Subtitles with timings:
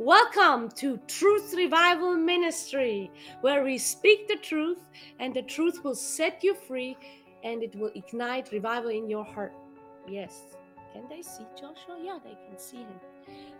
[0.00, 3.10] Welcome to Truth Revival Ministry,
[3.40, 4.78] where we speak the truth
[5.18, 6.96] and the truth will set you free
[7.42, 9.52] and it will ignite revival in your heart.
[10.06, 10.54] Yes.
[10.92, 11.98] Can they see Joshua?
[12.00, 13.00] Yeah, they can see him.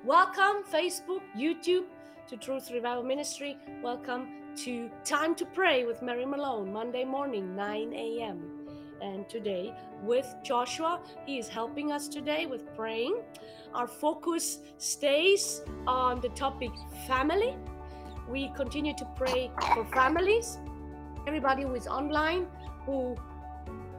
[0.04, 1.86] Welcome, Facebook, YouTube,
[2.28, 3.56] to Truth Revival Ministry.
[3.82, 4.28] Welcome
[4.58, 8.57] to Time to Pray with Mary Malone, Monday morning, 9 a.m.
[9.00, 13.16] And today with Joshua, he is helping us today with praying.
[13.74, 16.70] Our focus stays on the topic
[17.06, 17.56] family.
[18.28, 20.58] We continue to pray for families.
[21.26, 22.46] Everybody who is online,
[22.86, 23.16] who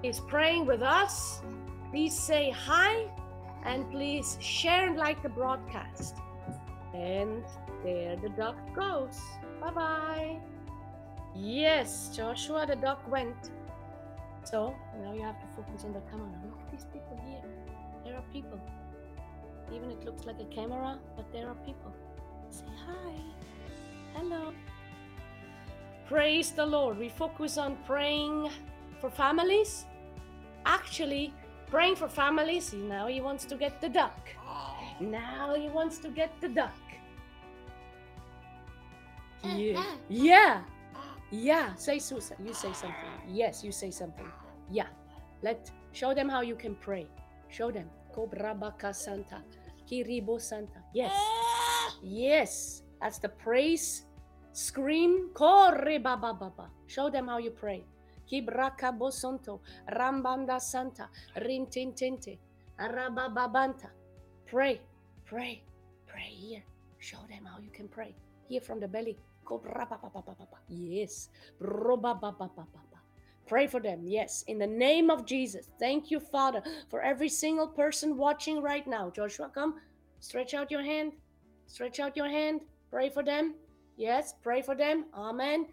[0.04, 1.42] is praying with us,
[1.92, 3.08] please say hi
[3.64, 6.16] and please share and like the broadcast.
[6.94, 7.44] And
[7.84, 9.20] there the duck goes.
[9.62, 10.40] Bye bye.
[11.36, 13.52] Yes, Joshua, the duck went.
[14.50, 16.28] So now you have to focus on the camera.
[16.44, 17.44] Look at these people here.
[18.04, 18.60] There are people.
[19.72, 21.94] Even it looks like a camera, but there are people.
[22.50, 23.14] Say hi.
[24.16, 24.54] Hello.
[26.08, 26.98] Praise the Lord.
[26.98, 28.50] We focus on praying
[29.00, 29.86] for families.
[30.66, 31.32] Actually,
[31.68, 32.74] praying for families.
[32.74, 34.30] Now he wants to get the duck.
[35.00, 36.82] Now he wants to get the duck.
[39.44, 39.80] Uh, yeah.
[39.80, 39.96] Uh.
[40.10, 40.62] Yeah.
[41.32, 41.76] Yeah.
[41.76, 42.38] Say Susan.
[42.44, 43.14] You say something.
[43.28, 44.28] Yes, you say something.
[44.70, 44.88] Yeah.
[45.42, 47.08] Let show them how you can pray.
[47.50, 47.90] Show them.
[48.16, 49.44] Kobrabaka Santa.
[49.90, 50.82] Kiribo Santa.
[50.94, 51.14] Yes.
[52.02, 52.84] Yes.
[53.02, 54.06] That's the praise.
[54.52, 55.30] Scream.
[55.34, 56.70] Corre baba baba.
[56.88, 57.84] Show them how you pray.
[58.30, 59.62] Kibraka bosonto.
[59.90, 61.10] Rambanda Santa.
[61.38, 62.38] Rintintinte.
[62.80, 63.90] Arabababanta.
[64.46, 64.82] Pray.
[65.26, 65.64] Pray.
[66.08, 66.64] Pray here.
[66.98, 68.16] Show them how you can pray.
[68.48, 69.18] Here from the belly.
[70.70, 71.30] Yes.
[73.48, 74.08] Pray for them.
[74.08, 74.44] Yes.
[74.48, 75.70] In the name of Jesus.
[75.80, 79.10] Thank you, Father, for every single person watching right now.
[79.10, 79.76] Joshua, come.
[80.20, 81.14] Stretch out your hand.
[81.68, 82.62] Stretch out your hand.
[82.92, 83.56] Pray for them.
[83.98, 84.36] Yes.
[84.44, 85.06] Pray for them.
[85.14, 85.66] Amen.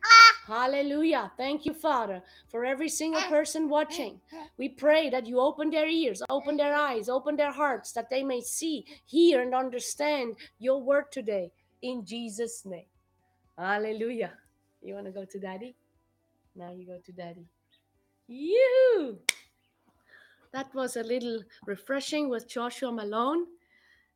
[0.46, 1.32] Hallelujah.
[1.36, 4.20] Thank you, Father, for every single person watching.
[4.58, 8.22] We pray that you open their ears, open their eyes, open their hearts, that they
[8.22, 11.50] may see, hear, and understand your word today.
[11.82, 12.86] In Jesus' name.
[13.58, 14.34] Hallelujah.
[14.86, 15.74] You want to go to daddy?
[16.54, 17.48] Now you go to daddy.
[18.28, 19.18] You.
[20.52, 23.46] That was a little refreshing with Joshua Malone.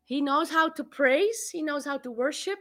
[0.05, 2.61] He knows how to praise, he knows how to worship.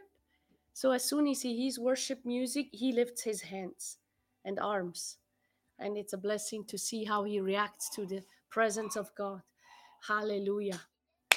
[0.73, 3.97] So as soon as he hears worship music, he lifts his hands
[4.43, 5.17] and arms.
[5.77, 9.41] And it's a blessing to see how he reacts to the presence of God.
[10.07, 10.81] Hallelujah.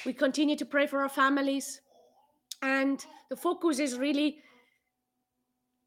[0.06, 1.83] We continue to pray for our families.
[2.62, 4.39] And the focus is really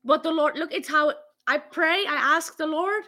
[0.06, 1.14] what the Lord look, it's how
[1.48, 3.04] I pray, I ask the Lord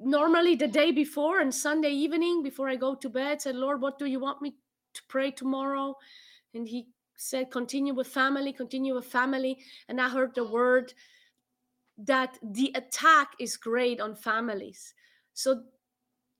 [0.00, 3.98] normally the day before and Sunday evening before I go to bed, said, Lord, what
[3.98, 4.54] do you want me
[4.94, 5.94] to pray tomorrow?
[6.54, 9.58] And he said, continue with family, continue with family.
[9.86, 10.94] And I heard the word
[11.98, 14.94] that the attack is great on families.
[15.34, 15.62] So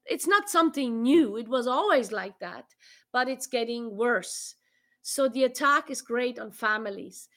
[0.07, 1.37] it's not something new.
[1.37, 2.65] It was always like that,
[3.13, 4.55] but it's getting worse.
[5.03, 7.29] So the attack is great on families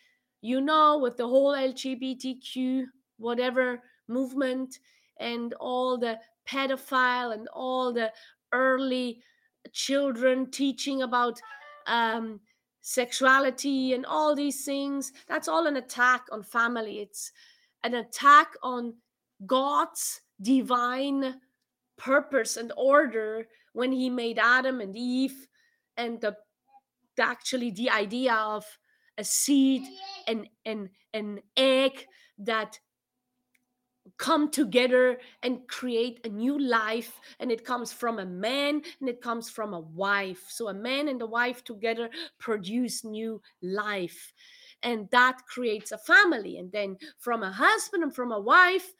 [0.45, 2.85] you know, with the whole LGBTQ,
[3.17, 4.77] whatever movement
[5.19, 8.11] and all the pedophile and all the
[8.51, 9.23] early
[9.71, 11.41] children teaching about
[11.87, 12.39] um,
[12.81, 16.99] sexuality and all these things, that's all an attack on family.
[16.99, 17.31] It's
[17.83, 18.93] an attack on
[19.47, 21.41] God's divine
[21.97, 25.47] purpose and order when he made Adam and Eve
[25.97, 26.35] and the
[27.19, 28.65] actually the idea of
[29.17, 29.83] a seed
[30.27, 32.05] and an an egg
[32.39, 32.79] that
[34.17, 39.21] come together and create a new life and it comes from a man and it
[39.21, 40.45] comes from a wife.
[40.47, 44.33] So a man and a wife together produce new life
[44.83, 46.59] and that creates a family.
[46.59, 48.93] And then from a husband and from a wife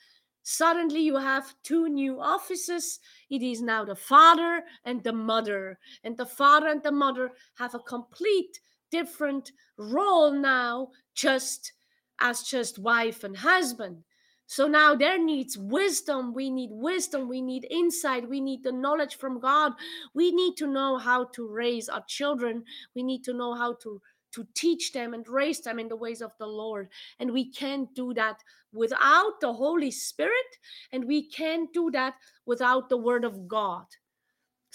[0.48, 3.00] suddenly you have two new offices.
[3.30, 7.76] It is now the father and the mother and the father and the mother have
[7.76, 8.60] a complete
[8.92, 11.74] different role now just
[12.20, 14.04] as just wife and husband.
[14.48, 19.16] So now there needs wisdom we need wisdom we need insight we need the knowledge
[19.16, 19.74] from god.
[20.14, 22.64] We need to know how to raise our children.
[22.96, 24.02] We need to know how to
[24.34, 26.90] to teach them and raise them in the ways of the lord.
[27.20, 28.44] And we can't do that
[28.76, 30.52] without the holy spirit
[30.92, 32.16] and we can't do that
[32.46, 33.86] without the word of god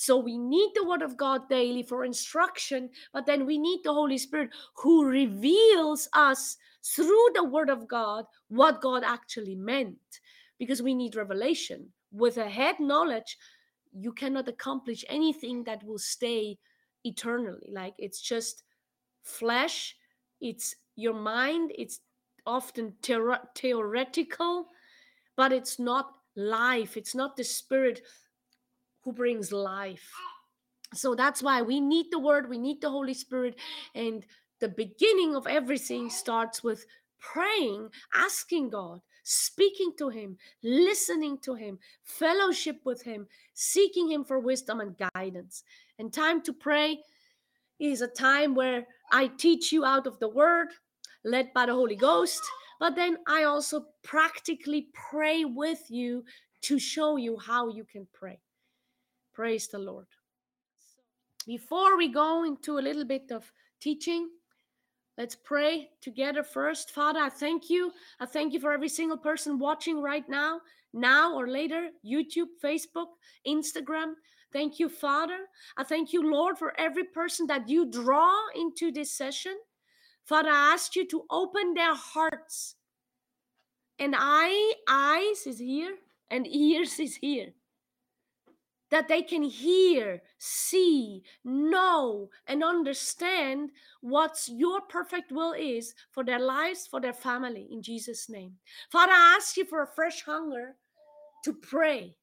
[0.01, 3.93] so we need the Word of God daily for instruction, but then we need the
[3.93, 9.99] Holy Spirit who reveals us through the Word of God what God actually meant.
[10.59, 11.93] Because we need revelation.
[12.13, 13.37] With a head knowledge,
[13.93, 16.57] you cannot accomplish anything that will stay
[17.05, 17.69] eternally.
[17.71, 18.63] Like it's just
[19.23, 19.97] flesh,
[20.41, 22.01] it's your mind it's
[22.47, 24.69] often theor- theoretical
[25.37, 28.01] but it's not life it's not the spirit
[29.03, 30.11] who brings life.
[30.95, 33.57] So that's why we need the word we need the holy spirit
[33.95, 34.27] and
[34.61, 36.85] the beginning of everything starts with
[37.21, 44.41] praying asking god speaking to him listening to him fellowship with him seeking him for
[44.41, 45.63] wisdom and guidance.
[45.99, 46.99] And time to pray
[47.79, 50.69] is a time where i teach you out of the word
[51.25, 52.41] led by the holy ghost
[52.81, 56.25] but then i also practically pray with you
[56.63, 58.39] to show you how you can pray
[59.41, 60.07] praise the lord
[61.47, 63.51] before we go into a little bit of
[63.81, 64.29] teaching,
[65.17, 66.91] let's pray together first.
[66.91, 67.93] Father, I thank you.
[68.21, 70.61] I thank you for every single person watching right now,
[70.93, 73.09] now or later, YouTube, Facebook,
[73.47, 74.15] Instagram.
[74.53, 75.39] Thank you, Father.
[75.77, 79.57] I thank you, Lord, for every person that you draw into this session.
[80.25, 82.77] Father, I ask you to open their hearts.
[83.99, 85.97] And eye, eyes is here,
[86.31, 87.55] and ears is here
[88.91, 93.71] that they can hear, see, know, and understand
[94.01, 98.53] what your perfect will is for their lives, for their family, in Jesus' name.
[98.91, 100.77] Father, I ask you for a fresh hunger
[101.45, 102.17] to pray.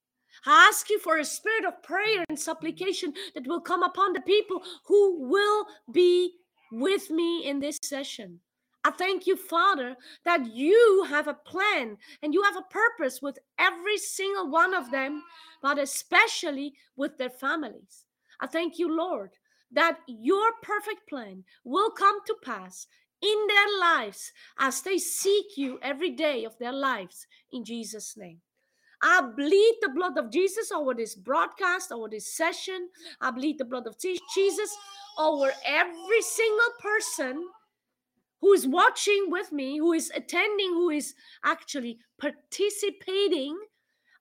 [0.46, 4.22] I ask you for a spirit of prayer and supplication that will come upon the
[4.22, 6.34] people who will be
[6.72, 8.40] with me in this session.
[8.84, 13.38] I thank you, Father, that you have a plan and you have a purpose with
[13.60, 15.24] every single one of them,
[15.62, 18.06] but especially with their families.
[18.40, 19.32] I thank you, Lord,
[19.72, 22.88] that your perfect plan will come to pass
[23.22, 28.40] in their lives as they seek you every day of their lives in Jesus' name.
[29.02, 32.90] I bleed the blood of Jesus over this broadcast, over this session.
[33.22, 34.76] I bleed the blood of Jesus
[35.20, 37.48] over every single person
[38.42, 41.14] who is watching with me, who is attending, who is
[41.44, 43.58] actually participating,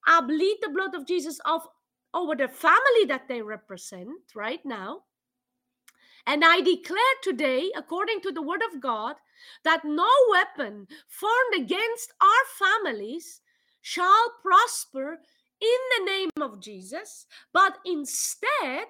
[0.06, 1.66] I bleed the blood of Jesus off
[2.14, 5.00] over the family that they represent right now.
[6.26, 9.16] And I declare today, according to the word of God,
[9.64, 13.42] that no weapon formed against our families
[13.82, 15.18] shall prosper
[15.60, 18.86] in the name of Jesus, but instead,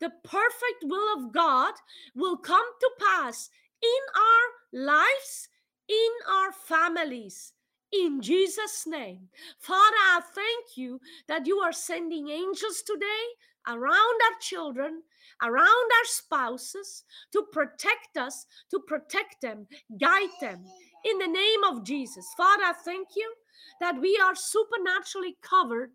[0.00, 1.74] the perfect will of God
[2.14, 3.50] will come to pass
[3.82, 5.48] in our lives,
[5.88, 7.52] in our families.
[7.92, 9.28] In Jesus' name.
[9.58, 13.24] Father, I thank you that you are sending angels today
[13.66, 15.02] around our children,
[15.42, 19.66] around our spouses to protect us, to protect them,
[19.98, 20.64] guide them.
[21.04, 22.26] In the name of Jesus.
[22.36, 23.32] Father, I thank you
[23.80, 25.92] that we are supernaturally covered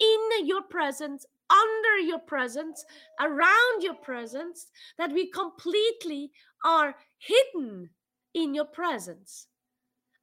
[0.00, 2.84] in your presence under your presence,
[3.20, 4.66] around your presence,
[4.98, 6.30] that we completely
[6.64, 7.90] are hidden
[8.34, 9.48] in your presence.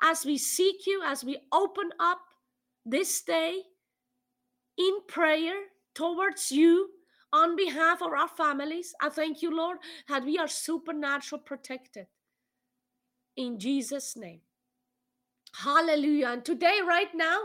[0.01, 2.19] As we seek you, as we open up
[2.85, 3.61] this day
[4.77, 5.55] in prayer
[5.93, 6.89] towards you
[7.31, 9.77] on behalf of our families, I thank you, Lord,
[10.07, 12.07] that we are supernatural protected.
[13.35, 14.41] In Jesus' name.
[15.55, 16.29] Hallelujah.
[16.29, 17.39] And today, right now,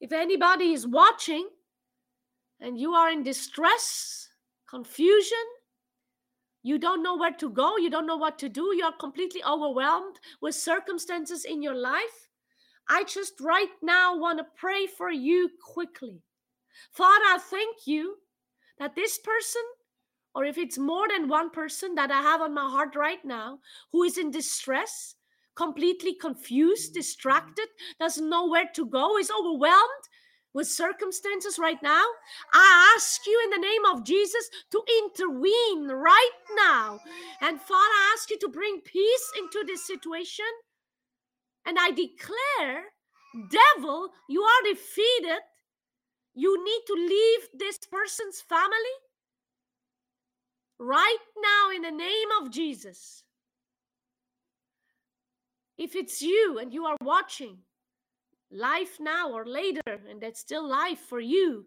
[0.00, 1.48] if anybody is watching
[2.60, 4.28] and you are in distress,
[4.68, 5.38] confusion,
[6.62, 9.42] you don't know where to go, you don't know what to do, you are completely
[9.44, 12.28] overwhelmed with circumstances in your life,
[12.88, 16.20] I just right now want to pray for you quickly.
[16.92, 18.16] Father, I thank you
[18.78, 19.62] that this person,
[20.34, 23.60] or if it's more than one person that I have on my heart right now,
[23.92, 25.14] who is in distress,
[25.54, 27.68] completely confused, distracted,
[28.00, 30.04] doesn't know where to go, is overwhelmed,
[30.52, 32.04] with circumstances right now,
[32.52, 36.98] I ask you in the name of Jesus to intervene right now.
[37.40, 40.46] And Father, I ask you to bring peace into this situation.
[41.66, 42.84] And I declare,
[43.50, 45.40] devil, you are defeated.
[46.34, 48.96] You need to leave this person's family
[50.78, 53.22] right now in the name of Jesus.
[55.78, 57.58] If it's you and you are watching,
[58.50, 61.66] life now or later, and that's still life for you.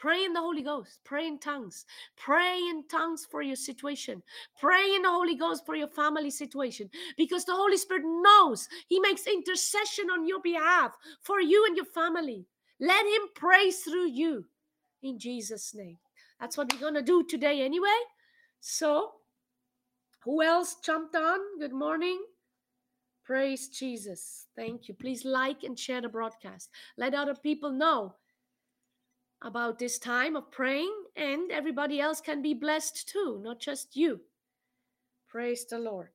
[0.00, 0.98] Pray in the Holy Ghost.
[1.04, 1.84] Pray in tongues.
[2.16, 4.22] Pray in tongues for your situation.
[4.58, 6.88] Pray in the Holy Ghost for your family situation.
[7.18, 11.84] Because the Holy Spirit knows He makes intercession on your behalf for you and your
[11.84, 12.46] family.
[12.80, 14.46] Let Him pray through you
[15.02, 15.98] in Jesus' name.
[16.40, 17.88] That's what we're going to do today, anyway.
[18.60, 19.12] So,
[20.24, 21.40] who else jumped on?
[21.58, 22.22] Good morning.
[23.30, 24.48] Praise Jesus.
[24.56, 24.94] Thank you.
[24.94, 26.68] Please like and share the broadcast.
[26.98, 28.16] Let other people know
[29.40, 34.20] about this time of praying, and everybody else can be blessed too, not just you.
[35.28, 36.10] Praise the Lord.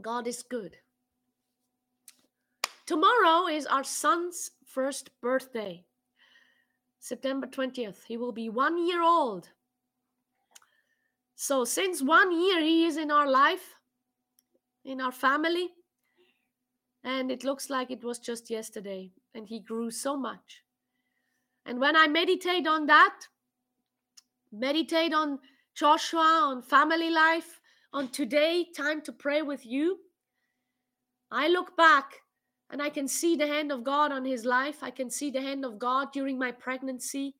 [0.00, 0.76] God is good.
[2.86, 5.84] Tomorrow is our son's first birthday,
[7.00, 8.04] September 20th.
[8.06, 9.48] He will be one year old.
[11.40, 13.76] So, since one year, he is in our life,
[14.84, 15.68] in our family.
[17.04, 19.12] And it looks like it was just yesterday.
[19.36, 20.64] And he grew so much.
[21.64, 23.20] And when I meditate on that,
[24.50, 25.38] meditate on
[25.76, 27.60] Joshua, on family life,
[27.92, 30.00] on today, time to pray with you,
[31.30, 32.16] I look back
[32.68, 34.82] and I can see the hand of God on his life.
[34.82, 37.36] I can see the hand of God during my pregnancy.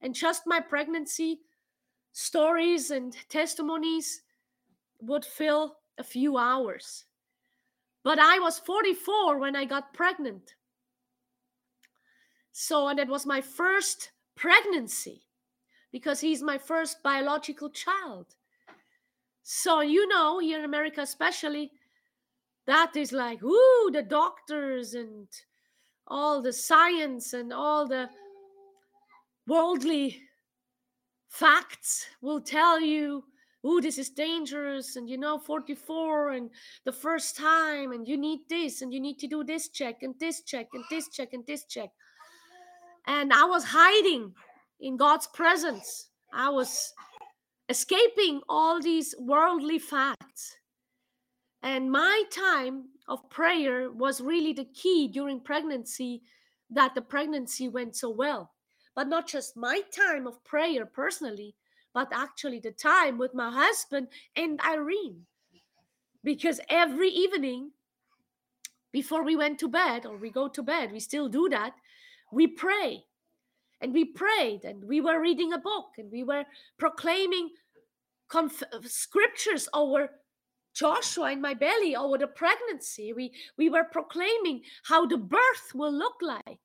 [0.00, 1.40] And just my pregnancy
[2.16, 4.22] stories and testimonies
[5.02, 7.04] would fill a few hours.
[8.04, 10.54] But I was 44 when I got pregnant.
[12.52, 15.26] So, and it was my first pregnancy
[15.92, 18.34] because he's my first biological child.
[19.42, 21.70] So, you know, here in America, especially,
[22.66, 25.28] that is like, ooh, the doctors and
[26.06, 28.08] all the science and all the
[29.46, 30.22] worldly
[31.28, 33.24] facts will tell you
[33.64, 36.50] oh this is dangerous and you know 44 and
[36.84, 40.14] the first time and you need this and you need to do this check and
[40.20, 41.90] this check and this check and this check.
[43.06, 44.32] And i was hiding
[44.80, 46.10] in god's presence.
[46.32, 46.92] I was
[47.68, 50.56] escaping all these worldly facts.
[51.62, 56.22] And my time of prayer was really the key during pregnancy
[56.70, 58.52] that the pregnancy went so well
[58.96, 61.54] but not just my time of prayer personally,
[61.92, 65.20] but actually the time with my husband and Irene.
[66.24, 67.70] Because every evening
[68.92, 71.74] before we went to bed, or we go to bed, we still do that,
[72.32, 73.04] we pray.
[73.82, 76.44] And we prayed, and we were reading a book, and we were
[76.78, 77.50] proclaiming
[78.28, 80.08] conf- scriptures over
[80.72, 83.12] Joshua in my belly, over the pregnancy.
[83.12, 86.58] We, we were proclaiming how the birth will look like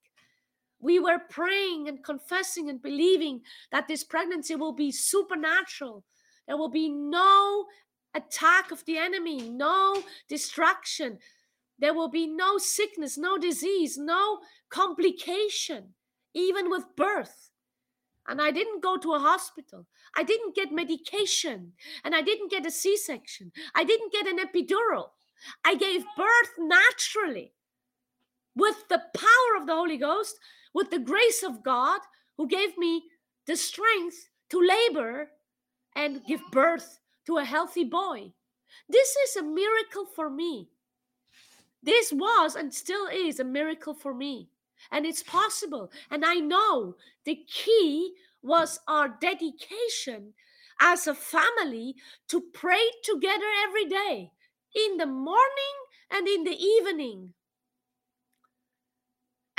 [0.82, 6.04] we were praying and confessing and believing that this pregnancy will be supernatural.
[6.48, 7.66] There will be no
[8.14, 11.20] attack of the enemy, no destruction.
[11.80, 15.90] There will be no sickness, no disease, no complication,
[16.34, 17.50] even with birth.
[18.28, 19.88] And I didn't go to a hospital.
[20.16, 21.74] I didn't get medication.
[22.04, 23.52] And I didn't get a C section.
[23.74, 25.10] I didn't get an epidural.
[25.66, 27.54] I gave birth naturally
[28.56, 30.38] with the power of the Holy Ghost
[30.74, 32.02] with the grace of God
[32.38, 33.04] who gave me
[33.46, 35.30] the strength to labor
[35.96, 38.32] and give birth to a healthy boy.
[38.90, 40.70] This is a miracle for me.
[41.84, 44.50] This was and still is a miracle for me.
[44.92, 45.92] And it's possible.
[46.10, 50.34] And I know the key was our dedication
[50.80, 51.96] as a family
[52.30, 54.32] to pray together every day,
[54.76, 55.76] in the morning
[56.10, 57.34] and in the evening.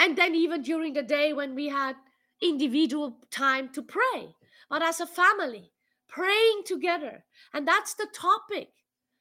[0.02, 1.94] And then even during the day when we had
[2.42, 4.34] individual time to pray,
[4.68, 5.70] but as a family,
[6.08, 7.24] praying together.
[7.54, 8.70] And that's the topic.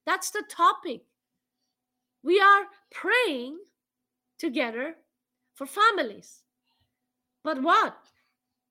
[0.08, 1.02] That's the topic.
[2.24, 3.60] We are praying
[4.40, 4.96] together
[5.54, 6.42] for families.
[7.44, 7.96] But what?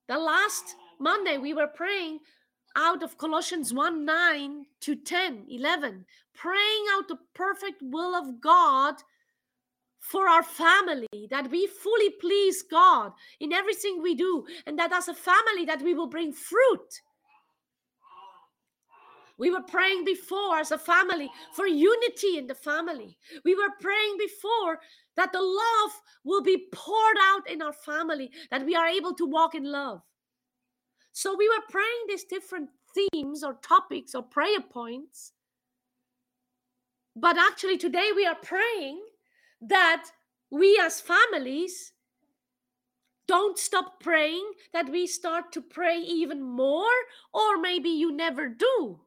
[0.09, 2.19] The last Monday we were praying
[2.75, 8.97] out of Colossians 1 9 to 10, 11, praying out the perfect will of God
[10.01, 15.09] for our family that we fully please god in everything we do and that as
[15.09, 17.01] a family that we will bring fruit.
[19.39, 23.17] We were praying before as a family for unity in the family.
[23.43, 24.81] We were praying before
[25.17, 25.93] that the love
[26.25, 30.03] will be poured out in our family that we are able to walk in love.
[31.13, 35.33] So we were praying these different themes or topics or prayer points.
[37.17, 39.01] But actually today we are praying
[39.61, 40.07] that
[40.51, 41.93] we as families
[43.29, 46.89] don't stop praying, that we start to pray even more,
[47.33, 49.01] or maybe you never do.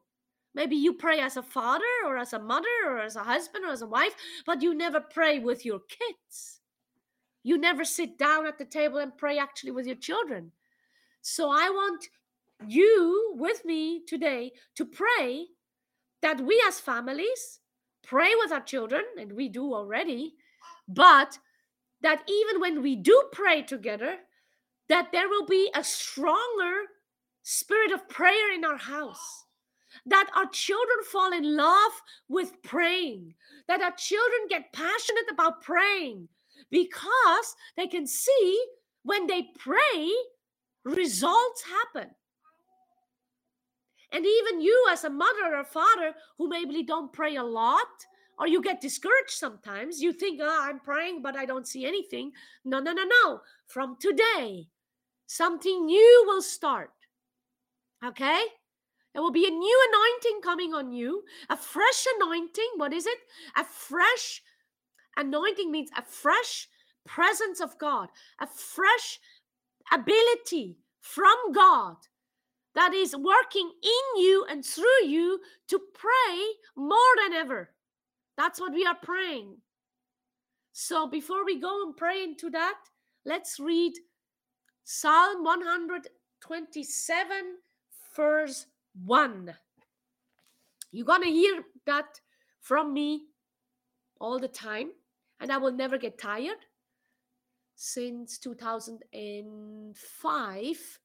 [0.54, 3.72] Maybe you pray as a father or as a mother or as a husband or
[3.72, 4.14] as a wife,
[4.46, 6.60] but you never pray with your kids.
[7.42, 10.52] You never sit down at the table and pray actually with your children.
[11.20, 12.08] So I want
[12.66, 15.46] you with me today to pray
[16.22, 17.60] that we as families
[18.02, 20.34] pray with our children, and we do already,
[20.88, 21.38] but
[22.02, 24.16] that even when we do pray together,
[24.88, 26.82] that there will be a stronger
[27.42, 29.44] spirit of prayer in our house.
[30.06, 31.92] That our children fall in love
[32.28, 33.34] with praying.
[33.68, 36.28] That our children get passionate about praying
[36.70, 38.64] because they can see
[39.04, 40.10] when they pray,
[40.84, 42.10] results happen.
[44.12, 47.86] And even you, as a mother or father who maybe don't pray a lot,
[48.38, 50.00] or you get discouraged sometimes.
[50.00, 52.32] You think, oh, I'm praying, but I don't see anything.
[52.64, 53.40] No, no, no, no.
[53.66, 54.68] From today,
[55.26, 56.90] something new will start.
[58.04, 58.44] Okay?
[59.12, 62.70] There will be a new anointing coming on you, a fresh anointing.
[62.76, 63.18] What is it?
[63.56, 64.42] A fresh
[65.16, 66.68] anointing means a fresh
[67.06, 68.08] presence of God,
[68.40, 69.20] a fresh
[69.92, 71.96] ability from God
[72.74, 76.40] that is working in you and through you to pray
[76.76, 77.70] more than ever.
[78.36, 79.58] That's what we are praying.
[80.72, 82.80] So before we go and pray into that,
[83.24, 83.92] let's read
[84.82, 87.36] Psalm 127,
[88.16, 88.66] verse
[89.04, 89.54] 1.
[90.90, 92.20] You're going to hear that
[92.60, 93.28] from me
[94.20, 94.90] all the time,
[95.40, 96.66] and I will never get tired.
[97.76, 100.98] Since 2005,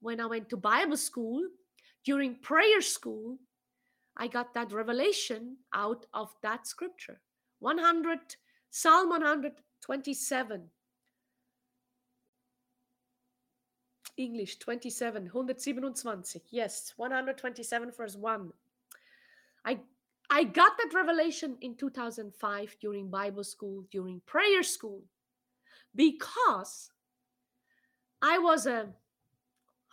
[0.00, 1.42] when I went to Bible school,
[2.04, 3.38] during prayer school,
[4.16, 7.20] I got that revelation out of that scripture.
[7.60, 8.18] 100
[8.70, 10.70] Psalm 127
[14.16, 18.52] English 27 127 yes 127 verse 1
[19.64, 19.78] I
[20.30, 25.02] I got that revelation in 2005 during Bible school during prayer school
[25.94, 26.90] because
[28.22, 28.88] I was a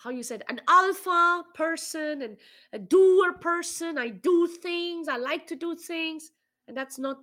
[0.04, 2.38] how you said an alpha person and
[2.74, 3.98] a doer person.
[3.98, 6.32] I do things i like to do things
[6.68, 7.18] and that's not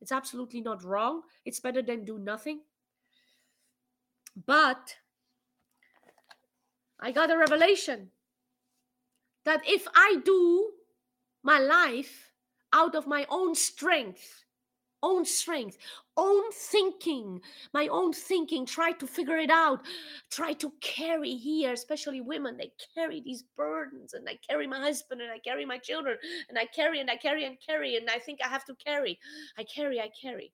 [0.00, 1.22] it's absolutely not wrong.
[1.44, 2.60] It's better than do nothing.
[4.46, 4.96] But
[7.00, 8.10] i got a revelation
[9.44, 10.70] that if i do
[11.42, 12.30] my life
[12.72, 14.44] out of my own strength
[15.02, 15.78] own strength,
[16.20, 17.40] own thinking,
[17.72, 19.80] my own thinking, try to figure it out,
[20.30, 25.22] try to carry here, especially women, they carry these burdens, and I carry my husband,
[25.22, 28.18] and I carry my children, and I carry and I carry and carry, and I
[28.18, 29.18] think I have to carry.
[29.58, 30.52] I carry, I carry.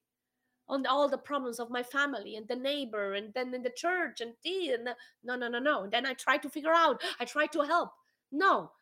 [0.69, 4.21] On all the problems of my family and the neighbor and then in the church
[4.21, 5.87] and the and the, no no no no.
[5.87, 7.91] Then i try to figure out i try to help.
[8.33, 8.73] No.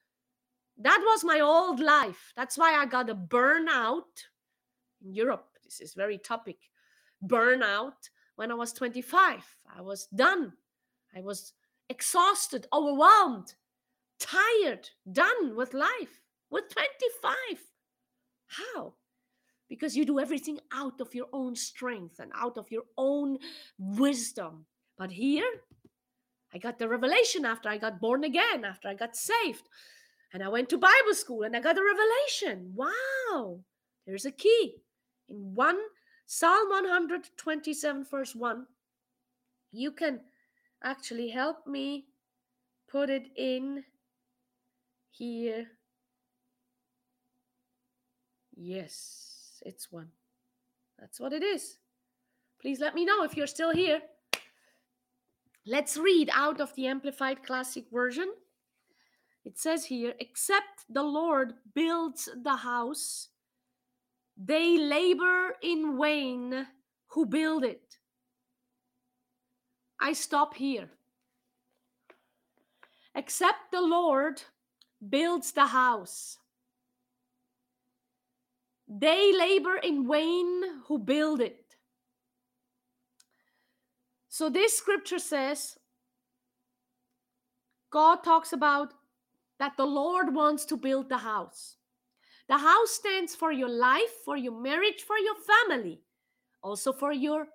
[0.78, 2.32] That was my old life.
[2.37, 4.16] That's why i got a burnout
[5.04, 5.50] in europe.
[5.62, 6.56] This is very topic
[7.26, 9.44] burnout when i was 25
[9.76, 10.52] i was done.
[11.16, 11.52] I was
[11.88, 13.54] exhausted overwhelmed
[14.18, 17.34] tired done with life with 25
[18.46, 18.94] how?
[19.68, 23.38] Because you do everything out of your own strength and out of your own
[23.78, 24.66] wisdom.
[24.96, 25.50] But here
[26.54, 29.68] i got the revelation after i got born again after i got saved
[30.32, 32.72] and i went to bible school and i got a revelation.
[32.74, 33.60] Wow!
[34.06, 34.76] There's a key.
[35.28, 35.76] In 1
[36.26, 38.66] Psalm 127 verse 1
[39.72, 40.20] you can
[40.82, 42.06] actually help me
[42.88, 43.82] put it in
[45.10, 45.66] here.
[48.56, 49.24] Yes
[49.64, 50.08] it's one.
[50.98, 51.78] That's what it is.
[52.60, 54.00] Please let me know if you're still here.
[55.66, 58.32] Let's read out of the amplified classic version.
[59.44, 63.28] It says here except the lord builds the house
[64.36, 66.66] they labor in vain
[67.08, 67.98] who build it.
[70.00, 70.90] I stop here.
[73.14, 74.42] Except the Lord
[75.08, 76.38] builds the house.
[78.88, 81.76] They labor in vain who build it.
[84.28, 85.78] So, this scripture says
[87.90, 88.92] God talks about
[89.60, 91.76] that the Lord wants to build the house.
[92.48, 96.00] The house stands for your life, for your marriage, for your family,
[96.62, 97.46] also for your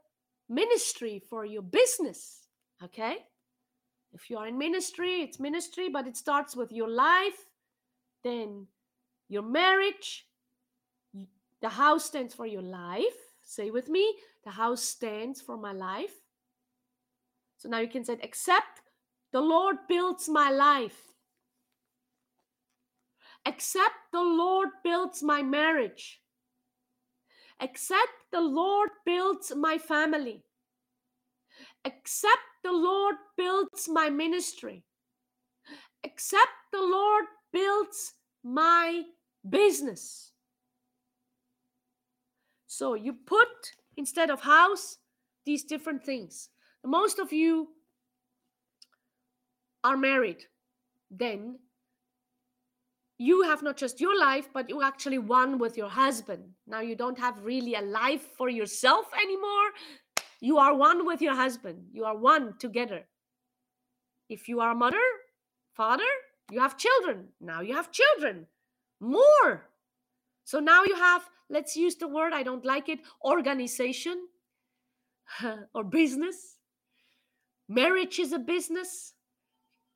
[0.47, 2.47] ministry, for your business.
[2.83, 3.17] Okay?
[4.13, 7.45] If you are in ministry, it's ministry, but it starts with your life,
[8.23, 8.65] then
[9.27, 10.25] your marriage.
[11.61, 13.03] The house stands for your life.
[13.43, 16.13] Say with me, the house stands for my life.
[17.57, 18.81] So now you can say, except
[19.31, 21.08] the Lord builds my life
[23.45, 26.21] except the Lord builds my marriage,
[27.61, 30.43] except the Lord builds my family,
[31.85, 34.83] except the Lord builds my ministry,
[36.03, 39.03] except the Lord builds my
[39.49, 40.31] business.
[42.67, 43.47] So you put
[43.97, 44.97] instead of house
[45.45, 46.49] these different things.
[46.85, 47.69] Most of you
[49.83, 50.43] are married.
[51.09, 51.59] Then
[53.19, 56.41] you have not just your life, but you actually one with your husband.
[56.65, 59.71] Now you don't have really a life for yourself anymore.
[60.39, 61.83] You are one with your husband.
[61.91, 63.05] You are one together.
[64.29, 65.03] If you are a mother,
[65.75, 66.07] father,
[66.49, 67.27] you have children.
[67.41, 68.47] Now you have children.
[69.01, 69.67] More.
[70.45, 74.27] So now you have, let's use the word, I don't like it, organization
[75.73, 76.55] or business.
[77.67, 79.13] Marriage is a business.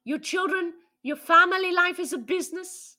[0.03, 2.92] Your children, your family life is a business.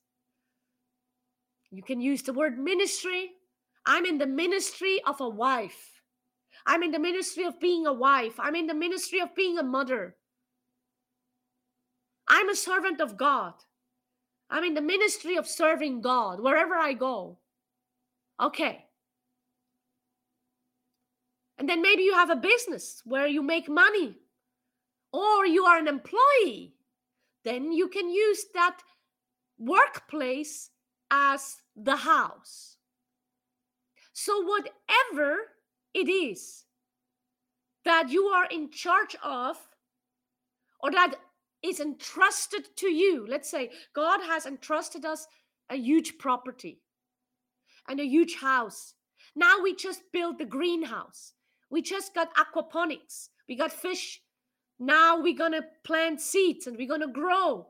[1.75, 3.33] You can use the word ministry.
[3.85, 6.01] I'm in the ministry of a wife.
[6.67, 8.35] I'm in the ministry of being a wife.
[8.39, 10.17] I'm in the ministry of being a mother.
[12.29, 13.55] I'm a servant of God.
[14.51, 17.39] I'm in the ministry of serving God wherever I go.
[18.41, 18.85] Okay.
[21.59, 24.17] And then maybe you have a business where you make money,
[25.13, 26.75] or you are an employee.
[27.45, 28.79] Then you can use that
[29.59, 30.71] workplace
[31.11, 32.77] as the house.
[34.13, 35.39] So, whatever
[35.93, 36.65] it is
[37.85, 39.57] that you are in charge of,
[40.81, 41.17] or that
[41.63, 45.27] is entrusted to you, let's say God has entrusted us
[45.71, 46.81] a huge property
[47.89, 48.95] and a huge house.
[49.35, 51.33] Now we just built the greenhouse.
[51.71, 53.29] We just got aquaponics.
[53.49, 54.21] We got fish.
[54.79, 57.69] Now we're going to plant seeds and we're going to grow.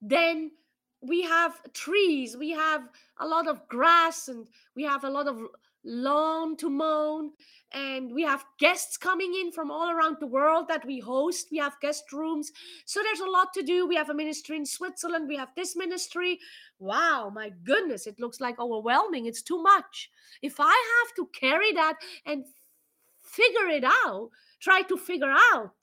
[0.00, 0.52] Then
[1.00, 2.36] we have trees.
[2.36, 5.40] We have a lot of grass and we have a lot of
[5.84, 7.30] lawn to mow
[7.72, 11.48] and we have guests coming in from all around the world that we host.
[11.52, 12.50] We have guest rooms.
[12.84, 13.86] So there's a lot to do.
[13.86, 15.28] We have a ministry in switzerland.
[15.28, 16.40] We have this ministry.
[16.78, 19.26] Wow my goodness it looks like overwhelming.
[19.26, 20.10] It's too much.
[20.42, 20.64] If i
[21.04, 21.94] have to carry that
[22.26, 22.44] and
[23.22, 24.30] figure it out
[24.60, 25.74] try to figure out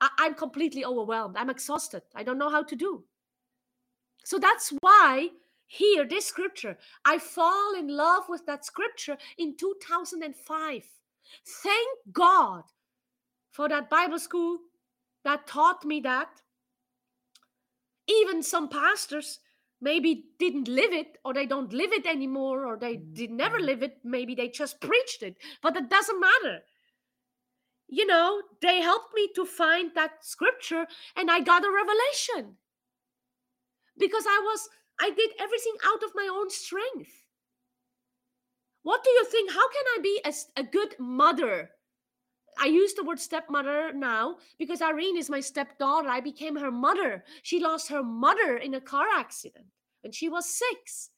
[0.00, 1.36] I- i'm completely overwhelmed.
[1.36, 2.02] I'm exhausted.
[2.14, 3.04] I don't know how to do
[4.28, 5.30] so that's why
[5.66, 10.84] here, this scripture, I fall in love with that scripture in 2005.
[11.62, 12.64] Thank God
[13.50, 14.58] for that Bible school
[15.24, 16.28] that taught me that.
[18.06, 19.38] Even some pastors
[19.80, 23.14] maybe didn't live it or they don't live it anymore or they mm-hmm.
[23.14, 23.64] did never mm-hmm.
[23.64, 23.96] live it.
[24.04, 26.58] Maybe they just preached it but it doesn't matter.
[27.88, 30.86] You know they helped me to find that scripture
[31.16, 32.58] and i got a revelation
[33.98, 34.68] because i was
[35.00, 37.12] I did everything out of my own strength.
[38.82, 39.52] What do you think?
[39.52, 41.70] How can I be a, a good mother?
[42.60, 46.08] I use the word stepmother now because Irene is my stepdaughter.
[46.08, 47.24] I became her mother.
[47.42, 49.66] She lost her mother in a car accident
[50.02, 51.10] when she was six.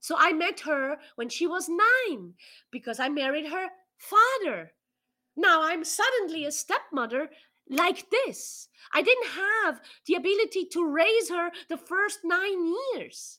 [0.00, 2.34] So I met her when she was nine
[2.70, 4.72] because I married her father.
[5.36, 7.30] Now I'm suddenly a stepmother
[7.70, 8.68] like this.
[8.92, 13.38] I didn't have the ability to raise her the first nine years.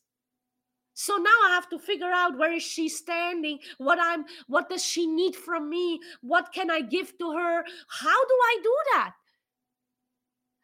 [0.94, 4.84] So now I have to figure out where is she standing, what I'm what does
[4.84, 7.64] she need from me, what can I give to her?
[7.88, 9.14] How do I do that?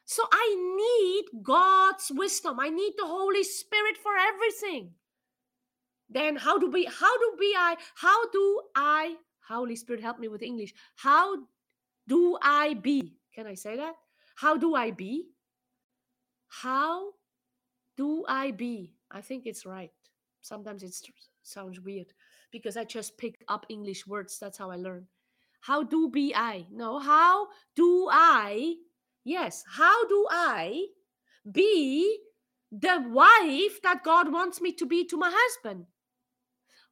[0.04, 2.60] So I need God's wisdom.
[2.60, 4.90] I need the Holy Spirit for everything.
[6.08, 9.16] Then how do we how do we I how do I
[9.48, 10.74] Holy Spirit help me with English.
[10.96, 11.36] How
[12.08, 13.15] do I be?
[13.36, 13.94] Can I say that?
[14.34, 15.28] How do I be?
[16.48, 17.12] How
[17.98, 18.94] do I be?
[19.10, 19.92] I think it's right.
[20.40, 20.96] Sometimes it
[21.42, 22.14] sounds weird
[22.50, 24.38] because I just pick up English words.
[24.38, 25.06] That's how I learn.
[25.60, 26.66] How do be I?
[26.72, 28.76] No, how do I?
[29.24, 30.86] Yes, how do I
[31.52, 32.18] be
[32.72, 35.84] the wife that God wants me to be to my husband?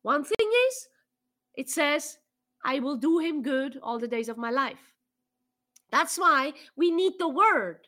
[0.02, 0.88] One thing is,
[1.54, 2.18] it says,
[2.64, 4.93] I will do him good all the days of my life.
[5.90, 7.86] That's why we need the word.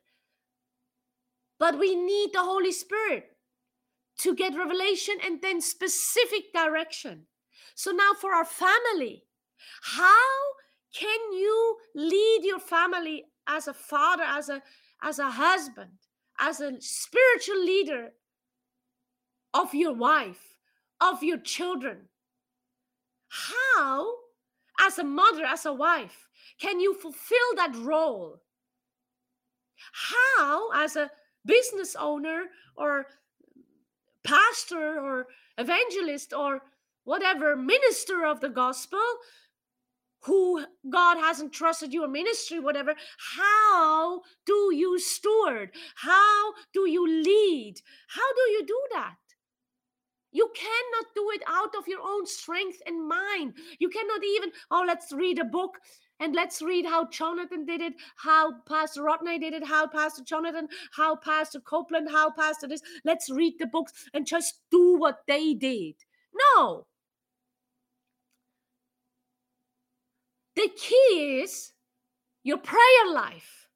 [1.58, 3.24] But we need the Holy Spirit
[4.18, 7.26] to get revelation and then specific direction.
[7.74, 9.24] So now for our family,
[9.82, 10.30] how
[10.94, 14.62] can you lead your family as a father, as a
[15.02, 15.90] as a husband,
[16.40, 18.12] as a spiritual leader
[19.52, 20.56] of your wife,
[21.00, 22.08] of your children?
[23.28, 24.14] How
[24.80, 26.25] as a mother, as a wife,
[26.60, 28.40] can you fulfill that role?
[29.92, 31.10] How, as a
[31.44, 32.44] business owner
[32.76, 33.06] or
[34.24, 35.28] pastor or
[35.58, 36.62] evangelist or
[37.04, 39.00] whatever minister of the gospel,
[40.20, 42.94] who God has entrusted you a ministry, whatever,
[43.38, 45.70] how do you steward?
[45.94, 47.76] How do you lead?
[48.08, 49.14] How do you do that?
[50.32, 53.54] You cannot do it out of your own strength and mind.
[53.78, 55.78] You cannot even, oh, let's read a book
[56.20, 60.68] and let's read how Jonathan did it, how Pastor Rodney did it, how Pastor Jonathan,
[60.92, 62.82] how Pastor Copeland, how Pastor this.
[63.04, 65.94] Let's read the books and just do what they did.
[66.56, 66.86] No.
[70.54, 71.72] The key is
[72.42, 73.68] your prayer life.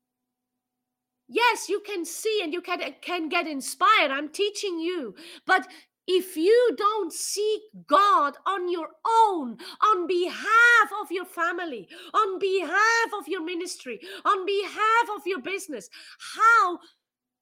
[1.28, 4.10] Yes, you can see and you can, can get inspired.
[4.10, 5.14] I'm teaching you.
[5.46, 5.68] But
[6.12, 13.10] if you don't seek God on your own, on behalf of your family, on behalf
[13.16, 15.88] of your ministry, on behalf of your business,
[16.34, 16.80] how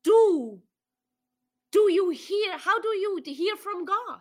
[0.05, 0.61] do
[1.73, 4.21] do you hear how do you hear from God?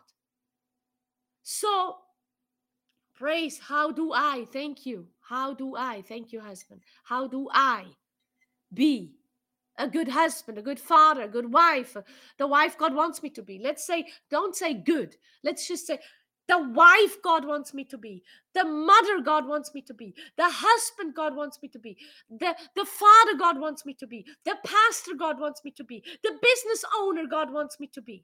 [1.44, 1.98] So
[3.16, 5.08] praise how do I thank you?
[5.20, 6.80] How do I thank you husband?
[7.04, 7.84] How do I
[8.74, 9.17] be
[9.78, 12.02] a good husband, a good father, a good wife, uh,
[12.38, 13.60] the wife God wants me to be.
[13.60, 15.16] Let's say, don't say good.
[15.44, 16.00] Let's just say,
[16.48, 20.48] the wife God wants me to be, the mother God wants me to be, the
[20.48, 21.98] husband God wants me to be,
[22.30, 26.02] the, the father God wants me to be, the pastor God wants me to be,
[26.24, 28.24] the business owner God wants me to be.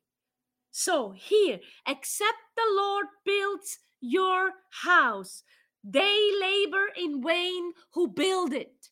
[0.72, 5.44] So, here, except the Lord builds your house,
[5.84, 8.83] they labor in vain who build it.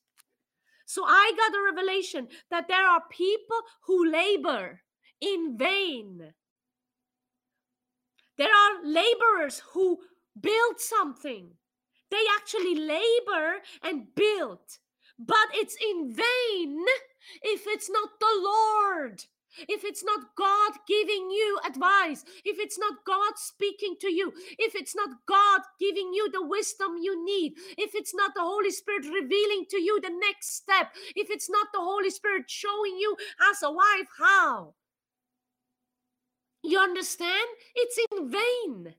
[0.91, 4.81] So I got a revelation that there are people who labor
[5.21, 6.33] in vain.
[8.37, 9.99] There are laborers who
[10.37, 11.51] build something.
[12.09, 14.59] They actually labor and build,
[15.17, 16.85] but it's in vain
[17.41, 19.23] if it's not the Lord
[19.67, 24.75] if it's not God giving you advice, if it's not God speaking to you, if
[24.75, 29.05] it's not God giving you the wisdom you need, if it's not the Holy Spirit
[29.05, 33.15] revealing to you the next step, if it's not the Holy Spirit showing you
[33.51, 34.73] as a wife how.
[36.63, 37.47] You understand?
[37.75, 38.93] It's in vain.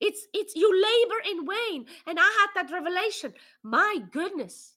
[0.00, 1.86] It's it's you labor in vain.
[2.06, 3.32] And I had that revelation.
[3.62, 4.73] My goodness.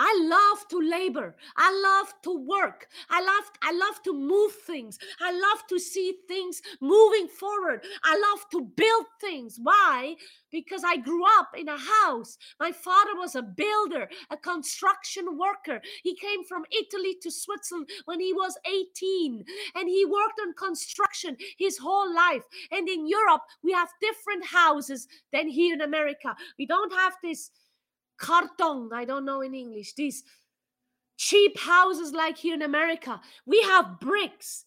[0.00, 1.34] I love to labor.
[1.56, 2.86] I love to work.
[3.10, 4.96] I love I love to move things.
[5.20, 7.84] I love to see things moving forward.
[8.04, 9.58] I love to build things.
[9.60, 10.14] Why?
[10.52, 12.38] Because I grew up in a house.
[12.60, 15.80] My father was a builder, a construction worker.
[16.04, 21.36] He came from Italy to Switzerland when he was 18 and he worked on construction
[21.58, 22.44] his whole life.
[22.70, 26.36] And in Europe, we have different houses than here in America.
[26.56, 27.50] We don't have this
[28.18, 30.24] carton, I don't know in English, these
[31.16, 33.20] cheap houses like here in America.
[33.46, 34.64] We have bricks.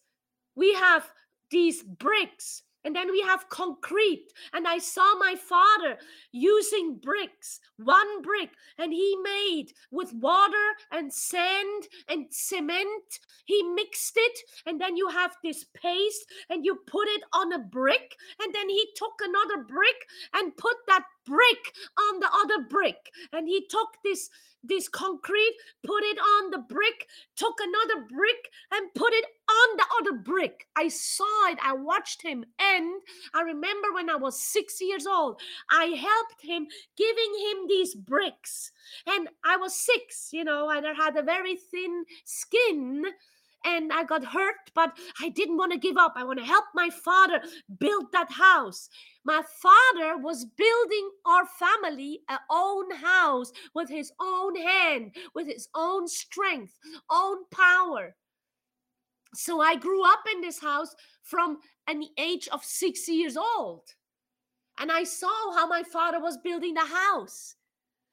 [0.54, 1.10] We have
[1.50, 4.32] these bricks and then we have concrete.
[4.52, 5.98] And I saw my father
[6.32, 13.20] using bricks, one brick, and he made with water and sand and cement.
[13.44, 17.58] He mixed it, and then you have this paste, and you put it on a
[17.58, 18.16] brick.
[18.42, 23.10] And then he took another brick and put that brick on the other brick.
[23.32, 24.30] And he took this
[24.64, 29.76] this concrete, put it on the brick, took another brick, and put it on
[30.42, 30.66] brick.
[30.76, 33.00] I saw it, I watched him, and
[33.32, 38.72] I remember when I was six years old, I helped him giving him these bricks.
[39.06, 43.04] And I was six, you know, and I had a very thin skin
[43.64, 46.14] and I got hurt, but I didn't want to give up.
[46.16, 47.40] I want to help my father
[47.78, 48.88] build that house.
[49.24, 55.68] My father was building our family a own house with his own hand, with his
[55.76, 56.76] own strength,
[57.08, 58.16] own power.
[59.34, 63.82] So I grew up in this house from an age of six years old.
[64.78, 67.56] And I saw how my father was building the house.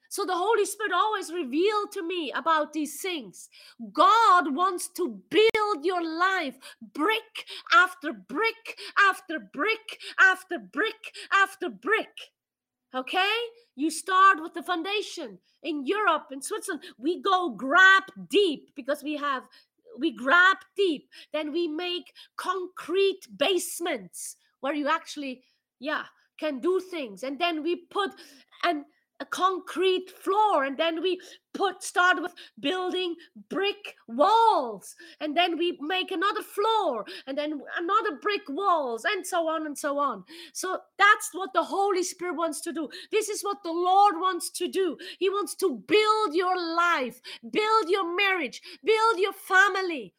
[0.10, 3.48] So the Holy Spirit always revealed to me about these things.
[3.94, 6.58] God wants to build your life
[6.94, 12.32] brick after brick after brick after brick after brick.
[12.96, 13.36] Okay?
[13.76, 15.38] You start with the foundation.
[15.62, 19.44] In Europe, in Switzerland, we go grab deep because we have
[20.00, 21.10] we grab deep.
[21.34, 25.44] Then we make concrete basements where you actually,
[25.80, 26.04] yeah,
[26.40, 27.24] can do things.
[27.24, 28.12] And then we put
[28.64, 28.84] and
[29.20, 31.20] a concrete floor and then we
[31.54, 33.16] put start with building
[33.50, 39.48] brick walls and then we make another floor and then another brick walls and so
[39.48, 40.24] on and so on.
[40.54, 42.90] So that's what the holy spirit wants to do.
[43.12, 44.98] This is what the lord wants to do.
[45.20, 50.14] He wants to build your life build your marriage build your family.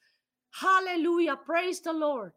[0.53, 1.37] Hallelujah.
[1.37, 2.33] Praise the lord.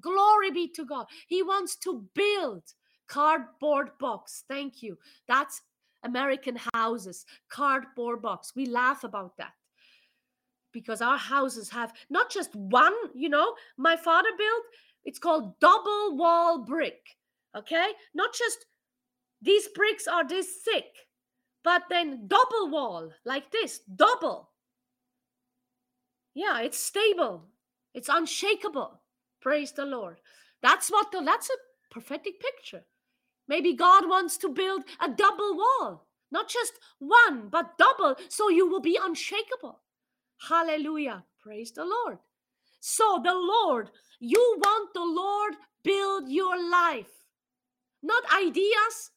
[0.00, 1.06] Glory be to god.
[1.26, 2.62] He wants to build
[3.08, 4.44] cardboard box.
[4.48, 4.98] Thank you.
[5.26, 5.60] That's
[6.02, 8.52] American houses, cardboard box.
[8.54, 9.52] We laugh about that
[10.72, 14.64] because our houses have not just one, you know, my father built,
[15.04, 17.00] it's called double wall brick.
[17.56, 17.92] Okay?
[18.14, 18.66] Not just
[19.42, 20.94] these bricks are this thick,
[21.64, 24.50] but then double wall like this, double.
[26.34, 27.46] Yeah, it's stable.
[27.94, 29.00] It's unshakable.
[29.40, 30.20] Praise the Lord.
[30.62, 31.58] That's what the that's a
[31.90, 32.84] prophetic picture.
[33.48, 38.68] Maybe God wants to build a double wall, not just one, but double, so you
[38.68, 39.80] will be unshakable.
[40.48, 41.24] Hallelujah.
[41.42, 42.18] Praise the Lord.
[42.80, 47.10] So, the Lord, you want the Lord build your life,
[48.02, 49.10] not ideas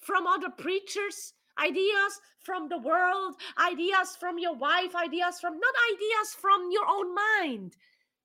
[0.00, 6.34] from other preachers, ideas from the world, ideas from your wife, ideas from not ideas
[6.40, 7.76] from your own mind.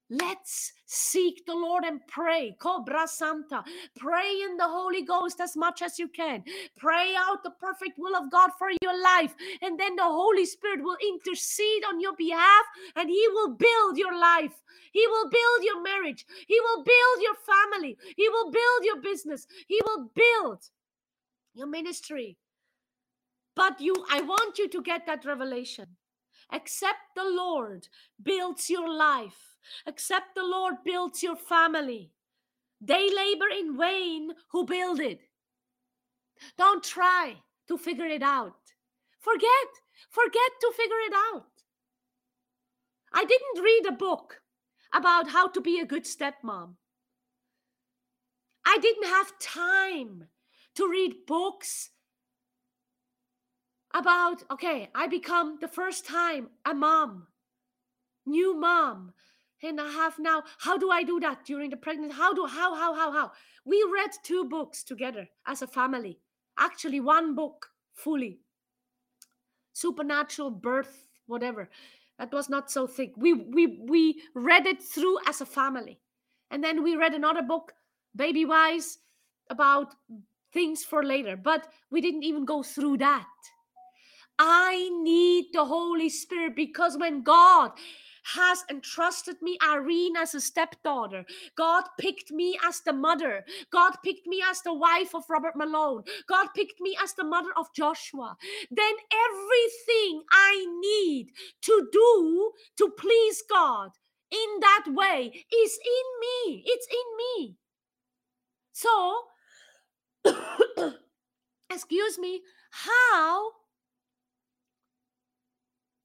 [0.09, 2.55] Let's seek the Lord and pray.
[2.59, 3.63] Cobra Santa.
[3.97, 6.43] Pray in the Holy Ghost as much as you can.
[6.77, 9.35] Pray out the perfect will of God for your life.
[9.61, 12.65] And then the Holy Spirit will intercede on your behalf
[12.95, 14.53] and He will build your life.
[14.93, 16.25] He will build your marriage.
[16.47, 17.97] He will build your family.
[18.15, 19.45] He will build your business.
[19.67, 20.63] He will build
[21.53, 22.37] your ministry.
[23.57, 25.87] But you, I want you to get that revelation.
[26.53, 27.89] Accept the Lord
[28.23, 29.46] builds your life
[29.85, 32.11] except the Lord builds your family.
[32.81, 35.19] They labor in vain who build it.
[36.57, 37.35] Don't try
[37.67, 38.55] to figure it out.
[39.19, 39.67] Forget,
[40.09, 41.47] forget to figure it out.
[43.13, 44.41] I didn't read a book
[44.93, 46.75] about how to be a good stepmom.
[48.65, 50.27] I didn't have time
[50.75, 51.89] to read books
[53.93, 57.27] about, okay, I become the first time a mom,
[58.25, 59.13] new mom,
[59.63, 59.77] and
[60.19, 60.43] now.
[60.59, 62.15] How do I do that during the pregnancy?
[62.15, 63.31] How do how how how how?
[63.65, 66.19] We read two books together as a family.
[66.59, 68.39] Actually, one book fully.
[69.73, 71.69] Supernatural birth, whatever.
[72.19, 73.13] That was not so thick.
[73.17, 75.99] We we we read it through as a family,
[76.51, 77.73] and then we read another book,
[78.15, 78.99] baby wise,
[79.49, 79.95] about
[80.53, 81.35] things for later.
[81.35, 83.27] But we didn't even go through that.
[84.39, 87.71] I need the Holy Spirit because when God
[88.35, 91.25] has entrusted me, Irene, as a stepdaughter.
[91.55, 93.45] God picked me as the mother.
[93.71, 96.03] God picked me as the wife of Robert Malone.
[96.27, 98.35] God picked me as the mother of Joshua.
[98.69, 101.27] Then everything I need
[101.63, 103.91] to do to please God
[104.31, 105.31] in that way
[105.63, 106.63] is in me.
[106.65, 107.57] It's in me.
[108.73, 109.23] So,
[111.69, 113.51] excuse me, how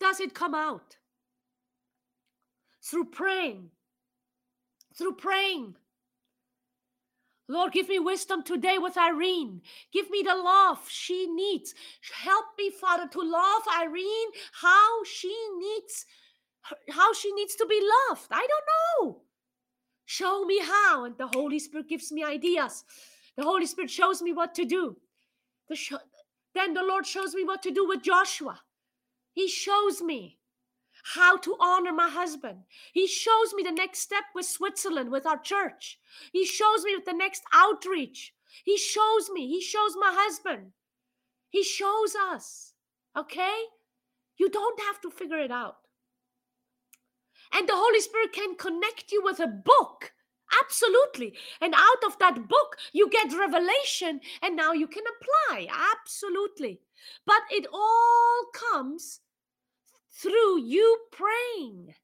[0.00, 0.96] does it come out?
[2.82, 3.70] Through praying.
[4.96, 5.76] Through praying.
[7.48, 9.60] Lord, give me wisdom today with Irene.
[9.92, 11.74] Give me the love she needs.
[12.22, 16.06] Help me, Father, to love Irene how she needs
[16.90, 18.28] how she needs to be loved.
[18.30, 19.22] I don't know.
[20.04, 22.84] Show me how and the Holy Spirit gives me ideas.
[23.36, 24.96] The Holy Spirit shows me what to do.
[25.68, 25.92] The sh-
[26.54, 28.60] then the Lord shows me what to do with Joshua.
[29.32, 30.38] He shows me
[31.02, 32.58] how to honor my husband.
[32.92, 35.98] He shows me the next step with Switzerland, with our church.
[36.32, 38.32] He shows me the next outreach.
[38.64, 39.48] He shows me.
[39.48, 40.72] He shows my husband.
[41.50, 42.72] He shows us.
[43.16, 43.58] Okay?
[44.38, 45.76] You don't have to figure it out.
[47.52, 50.12] And the Holy Spirit can connect you with a book.
[50.64, 51.34] Absolutely.
[51.60, 55.66] And out of that book, you get revelation, and now you can apply.
[55.94, 56.80] Absolutely.
[57.26, 59.20] But it all comes
[60.12, 61.94] through you praying.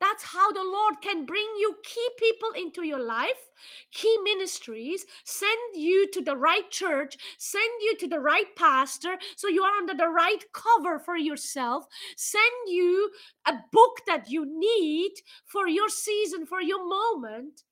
[0.00, 3.48] That's how the Lord can bring you key people into your life,
[3.90, 9.48] key ministries, send you to the right church, send you to the right pastor so
[9.48, 13.10] you are under the right cover for yourself, send you
[13.46, 15.12] a book that you need
[15.46, 17.62] for your season, for your moment.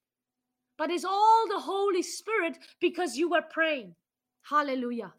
[0.78, 3.94] But it's all the Holy Spirit because you were praying.
[4.42, 5.12] Hallelujah.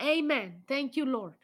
[0.00, 0.62] Amen.
[0.66, 1.34] Thank you, Lord.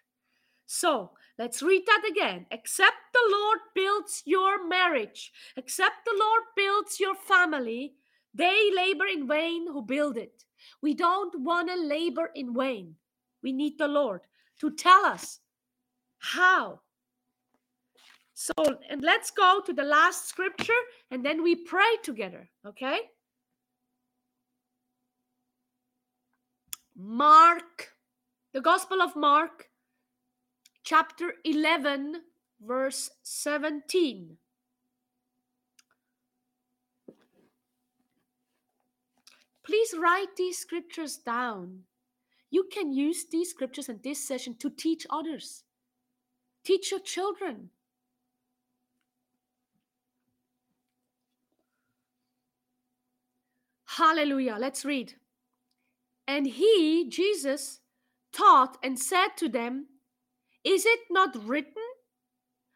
[0.67, 2.47] So let's read that again.
[2.51, 7.95] Except the Lord builds your marriage, except the Lord builds your family,
[8.33, 10.45] they labor in vain who build it.
[10.83, 12.97] We don't want to labor in vain.
[13.43, 14.23] We need the Lord
[14.61, 15.41] to tell us
[16.19, 16.81] how.
[18.33, 18.53] So,
[18.91, 20.73] and let's go to the last scripture
[21.11, 22.99] and then we pray together, okay?
[26.97, 27.93] Mark,
[28.53, 29.69] the Gospel of Mark,
[30.85, 32.17] chapter 11,
[32.61, 34.37] verse 17.
[39.65, 41.81] Please write these scriptures down.
[42.51, 45.65] You can use these scriptures in this session to teach others,
[46.65, 47.71] teach your children.
[53.87, 54.57] Hallelujah.
[54.59, 55.15] Let's read.
[56.27, 57.81] And he, Jesus,
[58.33, 59.87] taught and said to them,
[60.65, 61.83] is it not written,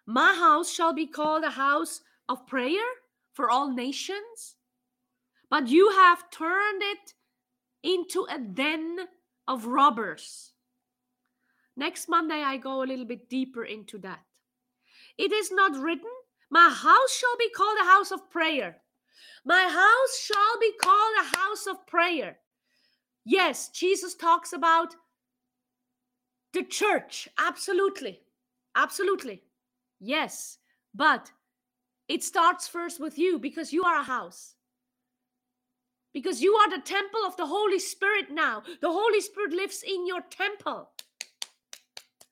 [0.06, 2.86] My house shall be called a house of prayer
[3.32, 4.56] for all nations?
[5.50, 7.14] But you have turned it
[7.82, 8.98] into a den
[9.46, 10.52] of robbers.
[11.76, 14.20] Next Monday, I go a little bit deeper into that.
[15.16, 16.10] It is not written,
[16.50, 18.76] My house shall be called a house of prayer.
[19.44, 22.36] My house shall be called a house of prayer.
[23.24, 24.94] Yes, Jesus talks about
[26.58, 27.28] the church.
[27.38, 28.20] Absolutely.
[28.74, 29.42] Absolutely.
[30.00, 30.58] Yes.
[30.94, 31.30] But
[32.08, 34.54] it starts first with you because you are a house.
[36.12, 38.62] Because you are the temple of the Holy Spirit now.
[38.80, 40.90] The Holy Spirit lives in your temple.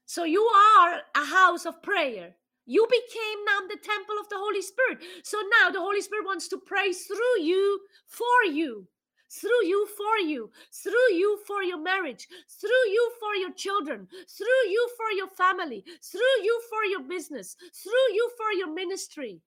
[0.07, 2.35] So you are a house of prayer.
[2.65, 4.99] You became now the temple of the Holy Spirit.
[5.23, 8.89] So now the Holy Spirit wants to pray through you, for you,
[9.31, 12.27] through you, for you, through you, for your marriage,
[12.61, 17.57] through you, for your children, through you, for your family, through you, for your business,
[17.83, 19.41] through you, for your ministry,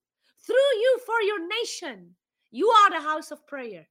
[0.45, 2.15] through you, for your nation.
[2.51, 3.87] You are the house of prayer.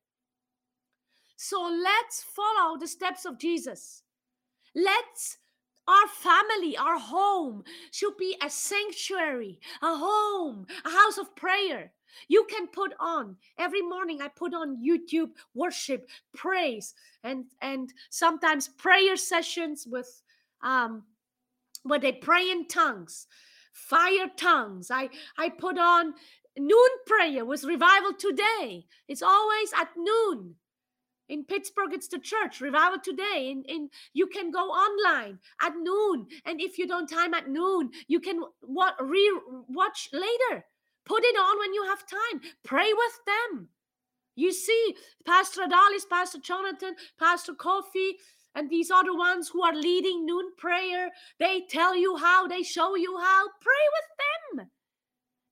[1.36, 4.03] So let's follow the steps of Jesus.
[4.74, 5.39] Let's
[5.89, 11.93] our family, our home should be a sanctuary, a home, a house of prayer.
[12.28, 14.20] You can put on every morning.
[14.22, 20.22] I put on YouTube worship, praise, and and sometimes prayer sessions with
[20.62, 21.04] um
[21.82, 23.26] where they pray in tongues,
[23.72, 24.90] fire tongues.
[24.90, 26.14] I I put on
[26.59, 28.86] noon prayer with revival today.
[29.09, 30.56] It's always at noon
[31.28, 33.48] in Pittsburgh, it's the church revival today.
[33.50, 37.90] In, in you can go online at noon, and if you don't time at noon,
[38.06, 40.64] you can what re watch later.
[41.09, 42.42] Put it on when you have time.
[42.64, 43.68] Pray with them.
[44.36, 44.94] You see,
[45.26, 48.12] Pastor Adalis, Pastor Jonathan, Pastor Kofi,
[48.54, 51.11] and these the ones who are leading noon prayer.
[51.40, 53.48] They tell you how, they show you how.
[53.61, 54.70] Pray with them.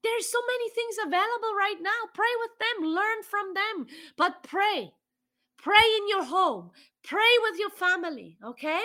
[0.02, 2.11] There's so many things available right now.
[2.14, 3.86] Pray with them, learn from them,
[4.16, 4.92] but pray.
[5.59, 6.70] Pray in your home,
[7.02, 8.82] pray with your family, okay?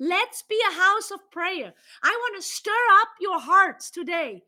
[0.00, 1.74] Let's be a house of prayer.
[2.02, 4.42] I want to stir up your hearts today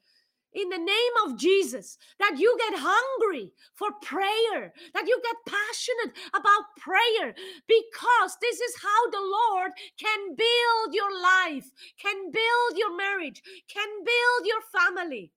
[0.54, 6.16] in the name of Jesus that you get hungry for prayer, that you get passionate
[6.34, 7.34] about prayer,
[7.66, 11.70] because this is how the Lord can build your life,
[12.00, 15.32] can build your marriage, can build your family.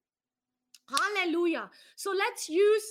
[0.89, 1.69] Hallelujah.
[1.95, 2.83] So let's use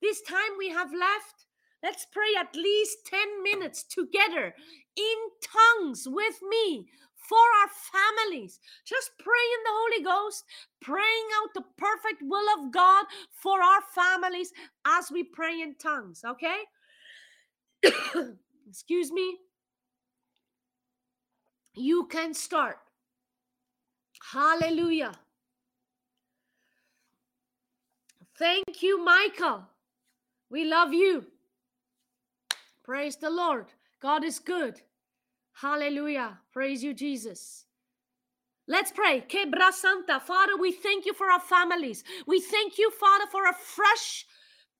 [0.00, 1.46] this time we have left
[1.82, 4.54] Let's pray at least 10 minutes together
[4.96, 6.86] in tongues with me
[7.32, 7.70] for our
[8.28, 8.60] families.
[8.84, 10.44] Just pray in the Holy Ghost,
[10.82, 14.52] praying out the perfect will of God for our families
[14.86, 16.58] as we pray in tongues, okay?
[18.68, 19.38] Excuse me.
[21.74, 22.76] You can start.
[24.30, 25.12] Hallelujah.
[28.38, 29.62] Thank you, Michael.
[30.50, 31.24] We love you.
[32.84, 33.68] Praise the Lord.
[34.02, 34.82] God is good.
[35.54, 36.38] Hallelujah.
[36.52, 37.66] Praise you, Jesus.
[38.68, 39.20] Let's pray.
[39.28, 40.20] Quebra Santa.
[40.20, 42.04] Father, we thank you for our families.
[42.26, 44.24] We thank you, Father, for a fresh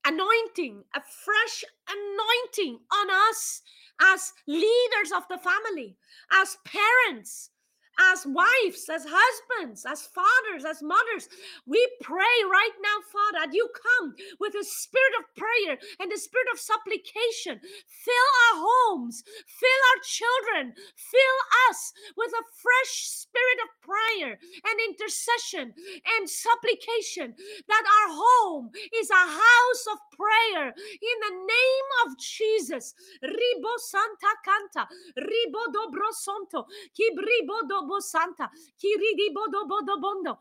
[0.06, 3.62] anointing, a fresh anointing on us
[4.00, 5.96] as leaders of the family,
[6.32, 7.50] as parents,
[7.98, 11.28] as wives, as husbands, as fathers, as mothers.
[11.66, 16.18] We pray right now, Father, that you come with a spirit of prayer and the
[16.18, 17.60] spirit of supplication.
[17.60, 21.38] Fill our homes, fill our children, fill
[21.70, 25.72] us with a fresh spirit of prayer and intercession
[26.16, 27.34] and supplication
[27.68, 32.94] that our home is a house of prayer in the name of Jesus.
[33.22, 34.86] Ribo Santa Canta,
[35.18, 36.66] Ribo Dobro Santo,
[36.96, 37.68] Kibribo
[38.00, 40.38] Santa, Kiridi Bodo Bodo Bondo.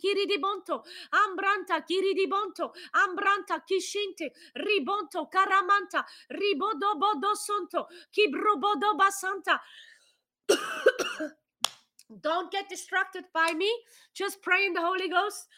[0.00, 3.64] Kiridibonto ambranta kiridibonto ambranta
[4.54, 6.04] ribonto karamanta
[7.34, 9.60] sonto kibrobodo basanta
[12.22, 13.70] Don't get distracted by me.
[14.14, 15.48] Just pray in the Holy Ghost.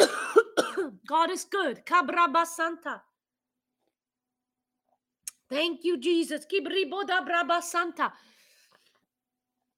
[1.06, 1.84] God is good.
[1.86, 3.02] Kabraba Santa.
[5.50, 6.46] Thank you, Jesus.
[7.26, 8.12] Braba Santa.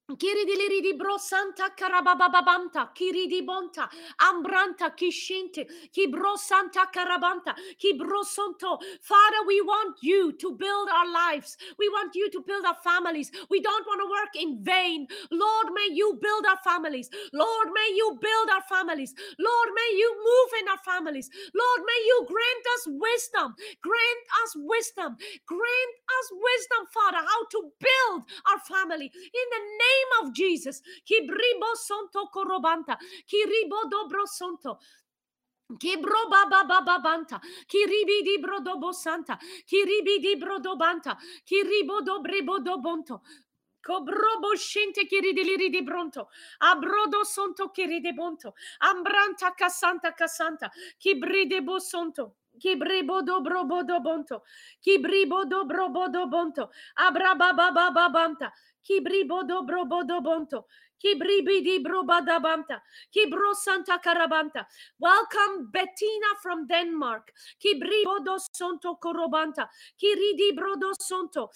[0.03, 0.43] Kiri
[0.81, 3.87] di bro santa kiri di bonta,
[4.19, 8.79] ambranta kishinte, kibro santa carabanta, kibro sonto.
[9.01, 11.55] Father, we want you to build our lives.
[11.79, 13.31] We want you to build our families.
[13.49, 15.07] We don't want to work in vain.
[15.31, 17.09] Lord, may you build our families.
[17.31, 19.15] Lord, may you build our families.
[19.39, 21.29] Lord, may you move in our families.
[21.55, 23.55] Lord, may you grant us wisdom.
[23.81, 25.15] Grant us wisdom.
[25.47, 30.81] Grant us wisdom, Father, how to build our family in the name name of Jesus.
[31.05, 32.97] Kibribo sonto korobanta.
[33.29, 34.79] Kiribo dobro sonto.
[35.79, 41.17] Kibro baba baba banta, kiribi di brodo bosanta, kiribi di brodo banta,
[41.47, 43.21] kiribo do brebo bonto.
[43.83, 46.29] Cobrobo scente chiridili di bronto.
[46.59, 48.53] Abrodo sonto chiride bonto.
[48.77, 50.71] Ambranta casanta casanta.
[50.97, 52.35] Chibride bo sonto.
[52.57, 54.43] Kibribo dobro bodo bonto.
[54.79, 56.71] Kibribo dobro bodo bonto.
[56.93, 58.53] Abrababababanta.
[58.53, 58.72] Kibribo dobro
[59.27, 60.21] bodo
[61.03, 61.19] bonto.
[61.23, 62.81] Kibribi brobadabanta.
[63.15, 64.65] Kibro Santa Carabanta.
[64.99, 67.31] Welcome Bettina from Denmark.
[67.63, 69.67] Kibribodo Sonto Korobanta.
[70.01, 71.49] Kiridi Brodo Sonto.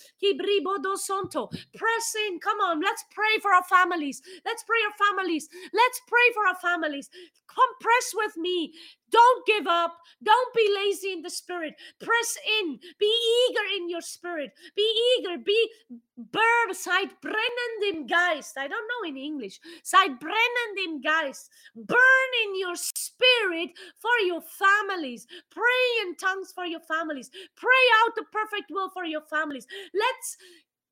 [0.98, 1.50] Sonto.
[1.76, 2.40] Press in.
[2.40, 4.22] Come on, let's pray for our families.
[4.46, 5.48] Let's pray our families.
[5.74, 7.10] Let's pray for our families.
[7.48, 8.74] Come press with me.
[9.10, 9.98] Don't give up.
[10.24, 11.76] Don't be lazy in the spirit.
[12.00, 12.80] Press in.
[13.00, 14.52] Be eager in your spirit.
[14.76, 15.38] Be eager.
[15.38, 15.70] Be
[16.18, 18.58] burn side brennendem geist.
[18.58, 19.37] I don't know in English.
[19.84, 21.50] Side brennendem geist.
[21.76, 25.28] Burn in your spirit for your families.
[25.52, 27.30] Pray in tongues for your families.
[27.56, 29.68] Pray out the perfect will for your families.
[29.94, 30.38] Let's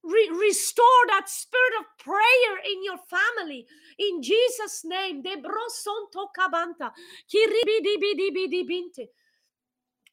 [0.04, 3.68] Re- restore that spirit of prayer in your family
[4.00, 5.22] in Jesus' name.
[5.24, 6.92] De brosonto kabanta.
[7.32, 9.10] Kiribidibidibidibinte.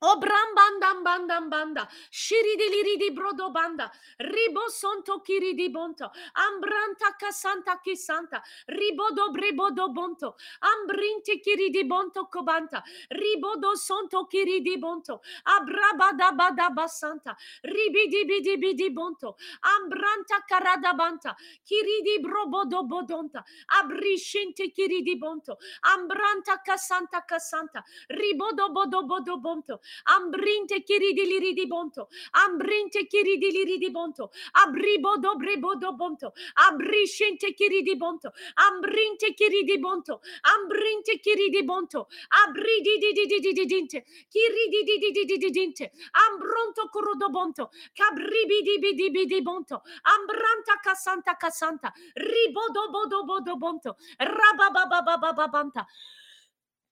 [0.03, 6.11] O brambandam bandam banda, shiri di liri di brodo banda, ribo sonto kiri di bonto,
[6.35, 14.77] ambranta casanta kisanta, ribodo brebodo bonto, ambrinti kiri di bonto cobanta, ribodo sonto kiri di
[14.77, 23.45] bonto, abrabada bada basanta, ribidi bidi bidi bonto, ambranta carada banta, kiri di brobodo bodonta,
[23.79, 25.59] abriscente kiri di bonto,
[25.95, 34.31] ambranta casanta casanta, ribodo bodo bodo bonto, ambrinte kiridi di bonto, ambrinte kiridi di bonto,
[34.53, 42.09] abribo dobrebo do bonto, abriscente kiridi bonto, ambrinte kiridi bonto, ambrinte kiridi bonto,
[42.45, 45.91] abridi di di di di di dinte, kiridi di di di di di dinte,
[46.29, 53.25] ambronto corodo bonto, cabribi di bi di bi di bonto, ambranta casanta casanta, ribodo bodo
[53.25, 55.87] bodo bonto, rababababababanta.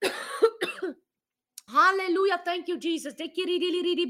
[1.67, 2.41] Hallelujah.
[2.45, 3.13] Thank you, Jesus.
[3.15, 4.07] Te kiridi liri.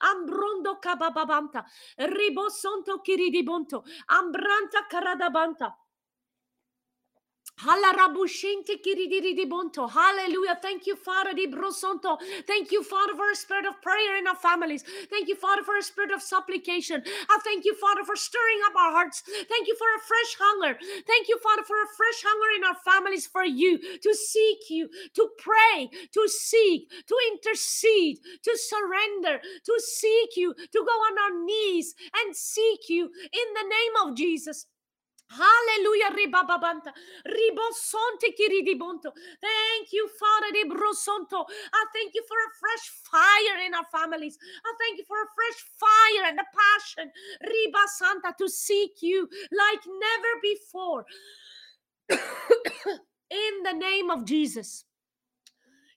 [0.00, 1.64] Ambrondo kabababanta.
[1.98, 3.84] Ribosonto kiridi bonto.
[4.08, 5.74] Ambranta karadabanta.
[9.88, 10.58] Hallelujah.
[10.60, 11.30] Thank you, Father.
[12.46, 14.84] Thank you, Father, for a spirit of prayer in our families.
[15.10, 17.02] Thank you, Father, for a spirit of supplication.
[17.30, 19.22] I thank you, Father, for stirring up our hearts.
[19.48, 20.78] Thank you for a fresh hunger.
[21.06, 24.90] Thank you, Father, for a fresh hunger in our families for you, to seek you,
[25.14, 31.44] to pray, to seek, to intercede, to surrender, to seek you, to go on our
[31.44, 34.66] knees and seek you in the name of Jesus.
[35.28, 36.92] Hallelujah, ribababanta,
[37.26, 39.10] ribosonte kiridibonto.
[39.40, 41.44] Thank you, Father de brosonto.
[41.72, 44.38] I thank you for a fresh fire in our families.
[44.64, 47.10] I thank you for a fresh fire and a passion,
[47.42, 51.04] riba santa, to seek you like never before.
[53.30, 54.84] in the name of Jesus.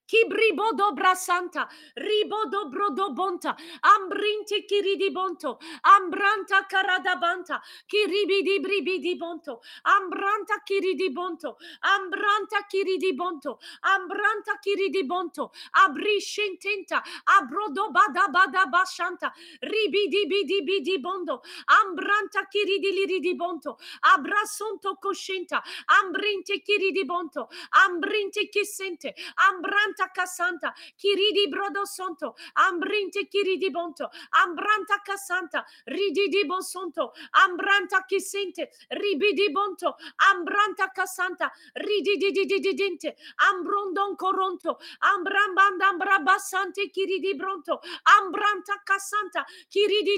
[0.09, 11.09] Kibribodo brasanta, ribodo brodo bonta, ambrinte kiridi bonto, ambranta karadabanta, kiribidi bribidi bonto, ambranta kiridi
[11.13, 15.51] bonto, ambranta kiridi bonto, ambranta kiridi bonto,
[15.85, 17.03] abrishintenta,
[17.37, 19.31] abrodo bada bada bashanta,
[19.61, 23.77] ribidi bidi bidi bondo, ambranta kiridi liridi bonto,
[24.15, 25.61] abrasonto coscenta,
[26.01, 27.47] ambrinte kiridi bonto,
[27.85, 29.13] ambrinte kisente,
[29.49, 38.69] ambranta Santa Casanta, Kiridi Brodo Sonto, Ambrinte Kiridi Bonto, Ambranta Casanta, Rididi Bonsonto, Ambranta Kisente,
[38.89, 39.95] Ribidi Bonto,
[40.31, 43.15] Ambranta Casanta, Rididi Didinte,
[43.51, 50.17] Ambrondon Coronto, Ambrambanda Ambrabasante Kiridi Bronto, Ambranta Casanta, Kiridi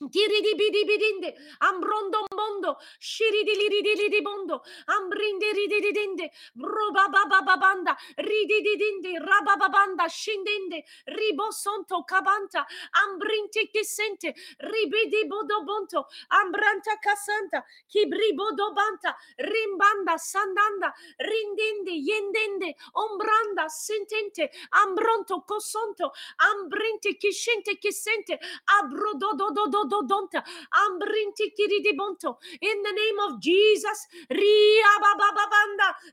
[0.00, 0.18] Didinte.
[0.18, 6.30] Kiridi bidi bidinde, ambrondo mondo, shiridi liridi di bondo, ambrinde ridi dinde,
[6.60, 12.66] roba baba babanda, ridi dinde, rabababanda, scendende, ribosonto cabanta,
[13.08, 23.68] ambrinte che sente, ribidi bodo bonto, ambranta casanta, kibribodo banta, rimbanda, sandanda, rindende, yendende, ombranda,
[23.68, 28.38] sentente, ambronto, cosonto, ambrinte, che scente, che sente,
[28.80, 30.44] abrododododo, dodonta,
[30.86, 32.38] ambrinti kiridi bonto.
[32.60, 34.92] In the name of Jesus, ria.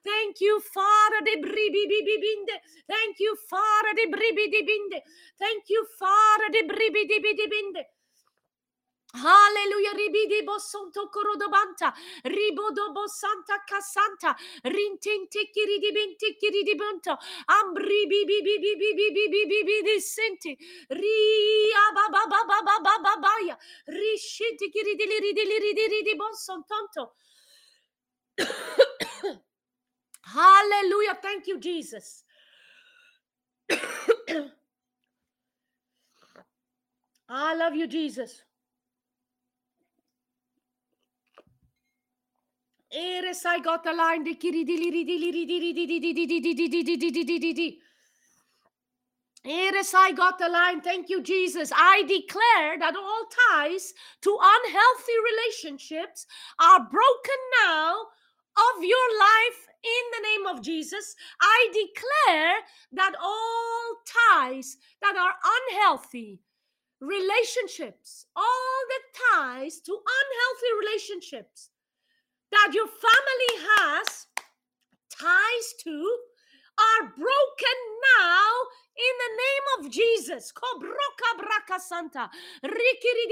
[0.03, 2.55] Thank you, Father de bribibibinde.
[2.87, 5.03] Thank you, Father de bribidibinde.
[5.39, 7.85] Thank you, Father de bribidibinde.
[9.15, 9.95] Hallelujah.
[9.95, 11.93] Ribidi bosonto korodobanta.
[12.25, 14.35] Ribodo bosanta kasanta.
[14.65, 17.17] Rintinte kiridi binti kiridi bunto.
[17.47, 20.53] Ambri bi bi bi bi bi bi bi bi bi bi di senti.
[20.91, 23.57] Ri ba ba ba ba ba ba ba ba ya.
[23.89, 27.15] Rishinti kiridi li ridi li ridi ridi bosontonto.
[30.23, 31.17] Hallelujah.
[31.21, 32.23] Thank you, Jesus.
[37.29, 38.43] I love you, Jesus.
[47.11, 47.79] Di di di di.
[49.43, 50.79] Eres I got the line.
[50.79, 51.71] Thank you, Jesus.
[51.75, 56.25] I declare that all ties to unhealthy relationships
[56.57, 57.95] are broken now
[58.55, 61.15] of your life in the name of Jesus.
[61.41, 66.39] I declare that all ties that are unhealthy
[67.01, 69.01] relationships, all the
[69.35, 71.69] ties to unhealthy relationships
[72.55, 74.27] that your family has
[75.11, 76.17] ties to
[76.79, 78.51] are broken now
[78.97, 80.51] in the name of Jesus.
[80.53, 82.29] Kobroka braka santa.
[82.63, 83.25] Rikiri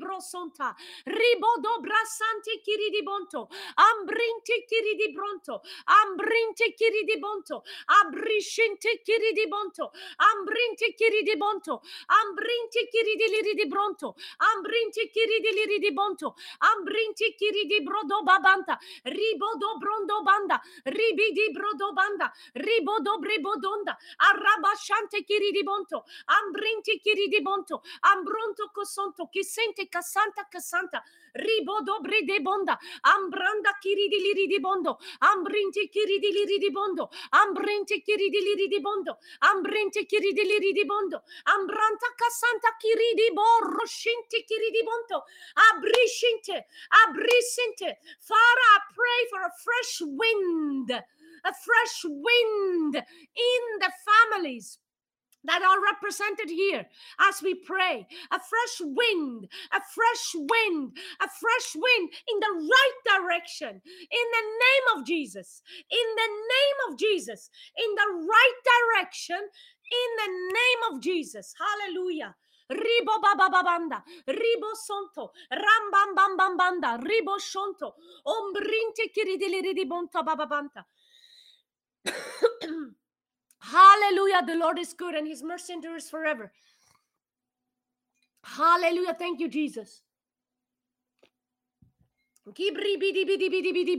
[0.00, 0.74] brosonta.
[1.06, 3.48] Ribodo brasante kiridi bonto.
[3.76, 5.62] Ambrinte kiridi bronto.
[5.86, 7.62] Ambrinte kiridi bonto.
[7.88, 9.92] Abrishinte kiridi bonto.
[10.18, 11.82] Ambrinte kiridi bonto.
[12.08, 14.14] Ambrinte kiridi liridi bronto.
[14.40, 16.34] Ambrinte kiridi liridi bonto.
[16.60, 18.78] Ambrinte kiridi brodo babanta.
[19.06, 20.60] Ribodo brondo banda.
[20.86, 22.32] Ribidi brodo banda.
[22.56, 23.96] Ribodo brebodonda.
[24.16, 31.02] Arrabasciante chiridibonto, ambrinti chiridibonto, ambronto cosonto, chi sente cassanta cassanta,
[31.32, 37.08] ribodobre de bonda, ambranda chiri di liri di bondo, ambrinti chiri di liri di bondo,
[37.30, 40.06] ambrinti chiridiliridibondo, ambrinti
[40.84, 45.24] bondo, ambranta cassanta chiri di borro, scinti chiridibonto,
[45.72, 46.66] abriscinte,
[47.06, 50.90] abriscinte, Father, I pray for a fresh wind.
[51.46, 54.78] A fresh wind in the families
[55.44, 56.86] that are represented here
[57.30, 58.06] as we pray.
[58.32, 63.80] A fresh wind, a fresh wind, a fresh wind in the right direction.
[63.82, 65.62] In the name of Jesus.
[65.90, 67.50] In the name of Jesus.
[67.78, 69.40] In the right direction.
[69.40, 71.54] In the name of Jesus.
[71.58, 72.34] Hallelujah.
[72.70, 77.92] Ribo baba babanda, ribo sonto, rambam bam bam bam banda, ribo shonto,
[78.24, 80.86] ombrinte kiridili ridibonta bababanta.
[83.60, 84.42] Hallelujah.
[84.46, 86.52] The Lord is good and his mercy endures forever.
[88.44, 89.14] Hallelujah.
[89.14, 90.02] Thank you, Jesus.
[92.50, 93.96] Kibri bidi bidi bidi bidi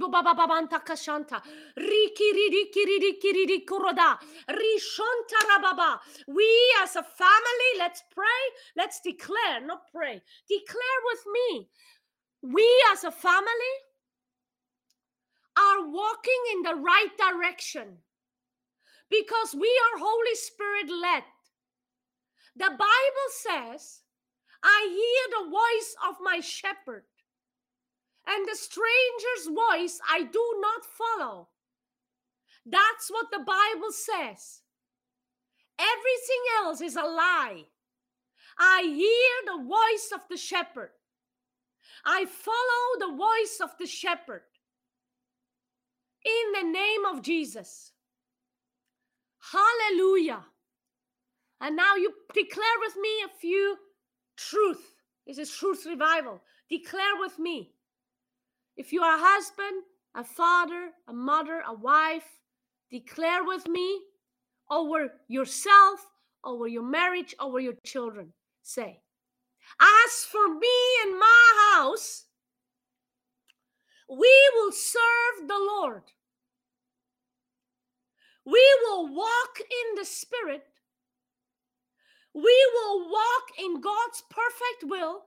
[0.84, 1.42] kashanta.
[1.78, 4.18] Riki ridi kuroda.
[4.50, 6.00] Rishonta rababa.
[6.28, 8.26] We as a family, let's pray.
[8.76, 10.22] Let's declare, not pray.
[10.50, 11.70] Declare with me.
[12.42, 13.74] We as a family
[15.58, 17.98] are walking in the right direction
[19.10, 21.24] because we are Holy Spirit led.
[22.56, 24.02] The Bible says,
[24.64, 27.04] I hear the voice of my shepherd,
[28.28, 31.50] and the stranger's voice I do not follow.
[32.66, 34.62] That's what the Bible says.
[35.78, 37.64] Everything else is a lie.
[38.58, 40.92] I hear the voice of the shepherd.
[42.06, 44.44] I follow the voice of the shepherd.
[46.26, 47.92] In the name of Jesus.
[49.52, 50.44] Hallelujah.
[51.60, 53.78] And now you declare with me a few
[54.38, 54.96] truth.
[55.28, 56.42] This is truth revival.
[56.70, 57.74] Declare with me.
[58.76, 59.84] If you are a husband,
[60.16, 62.28] a father, a mother, a wife,
[62.90, 64.02] declare with me
[64.70, 66.00] over yourself,
[66.44, 68.34] over your marriage, over your children.
[68.62, 69.02] Say,
[69.80, 72.26] As for me and my house,
[74.18, 76.04] we will serve the Lord.
[78.46, 80.64] We will walk in the Spirit.
[82.34, 85.24] We will walk in God's perfect will.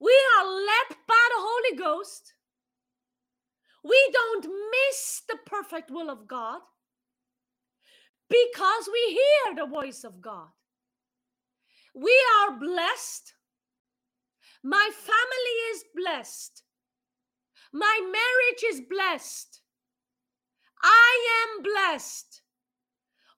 [0.00, 2.34] We are led by the Holy Ghost.
[3.84, 6.60] We don't miss the perfect will of God
[8.30, 10.48] because we hear the voice of God.
[11.94, 13.34] We are blessed.
[14.64, 16.62] My family is blessed.
[17.72, 19.60] My marriage is blessed.
[20.82, 22.42] I am blessed.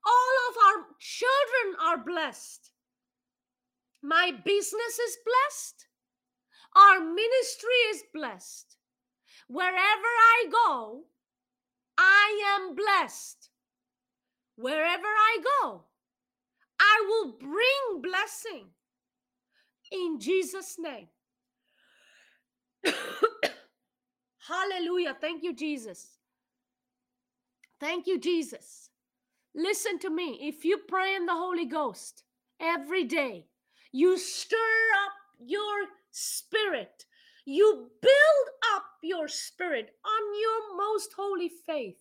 [0.07, 2.70] All of our children are blessed.
[4.03, 5.87] My business is blessed.
[6.76, 8.76] Our ministry is blessed.
[9.49, 11.05] Wherever I go,
[11.99, 13.51] I am blessed.
[14.57, 15.85] Wherever I go,
[16.80, 18.66] I will bring blessing.
[19.93, 21.09] in Jesus' name.
[24.47, 25.17] Hallelujah.
[25.21, 26.19] Thank you, Jesus.
[27.81, 28.91] Thank you, Jesus.
[29.55, 30.39] Listen to me.
[30.43, 32.25] If you pray in the Holy Ghost
[32.61, 33.47] every day,
[33.93, 34.57] you stir
[35.05, 37.07] up your spirit,
[37.45, 41.99] you build up your spirit on your most holy faith,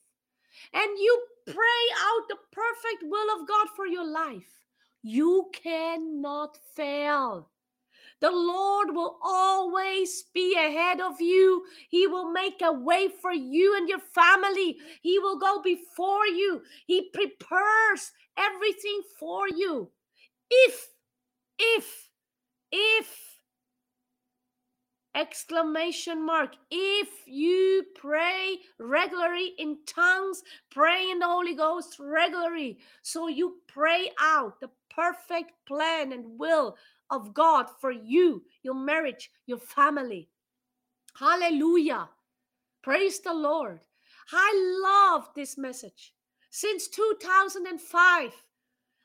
[0.74, 4.66] and you pray out the perfect will of God for your life.
[5.02, 7.50] You cannot fail.
[8.22, 11.66] The Lord will always be ahead of you.
[11.90, 14.78] He will make a way for you and your family.
[15.02, 16.62] He will go before you.
[16.88, 19.90] He prepares everything for you.
[20.50, 20.90] If,
[21.60, 22.10] if,
[22.72, 23.34] if,
[25.16, 30.42] exclamation mark, if you pray regularly in tongues,
[30.72, 32.80] pray in the Holy Ghost regularly.
[33.02, 36.76] So you pray out the perfect plan and will
[37.10, 40.30] of God for you, your marriage, your family.
[41.16, 42.10] Hallelujah.
[42.82, 43.80] Praise the Lord.
[44.32, 46.14] I love this message.
[46.50, 48.32] Since 2005,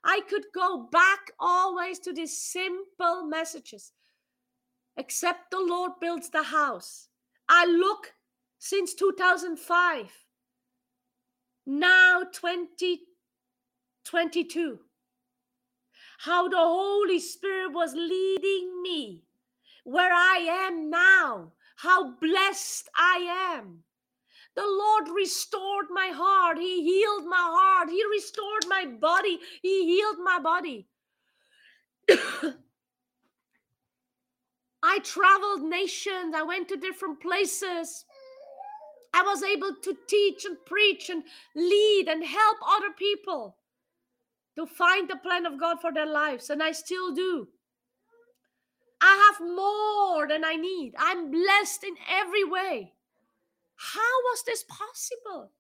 [0.04, 3.92] I could go back always to these simple messages.
[4.96, 7.08] Except the Lord builds the house.
[7.48, 8.12] I look
[8.58, 10.10] since 2005,
[11.66, 14.78] now 2022
[16.18, 19.22] how the Holy Spirit was leading me
[19.84, 23.78] where I am now, how blessed I am.
[24.54, 26.58] The Lord restored my heart.
[26.58, 27.88] He healed my heart.
[27.88, 29.38] He restored my body.
[29.62, 30.88] He healed my body.
[34.82, 36.34] I traveled nations.
[36.34, 38.04] I went to different places.
[39.14, 41.22] I was able to teach and preach and
[41.54, 43.56] lead and help other people
[44.58, 47.46] to find the plan of God for their lives, and I still do.
[49.00, 50.94] I have more than I need.
[50.98, 52.92] I'm blessed in every way.
[53.76, 55.52] How was this possible?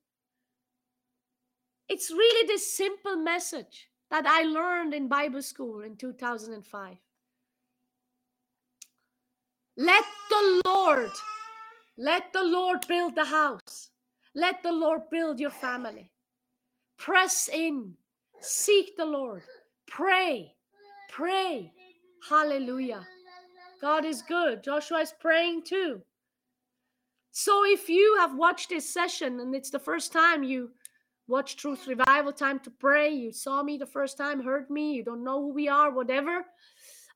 [1.88, 6.96] It's really this simple message that I learned in Bible school in 2005.
[9.76, 11.12] Let the Lord,
[11.96, 13.90] let the Lord build the house.
[14.34, 16.10] Let the Lord build your family.
[16.96, 17.94] Press in
[18.40, 19.42] Seek the Lord.
[19.86, 20.54] Pray.
[21.10, 21.72] Pray.
[22.28, 23.06] Hallelujah.
[23.80, 24.62] God is good.
[24.62, 26.00] Joshua is praying too.
[27.30, 30.70] So if you have watched this session and it's the first time you
[31.28, 35.04] watch Truth Revival Time to Pray, you saw me the first time, heard me, you
[35.04, 36.44] don't know who we are, whatever.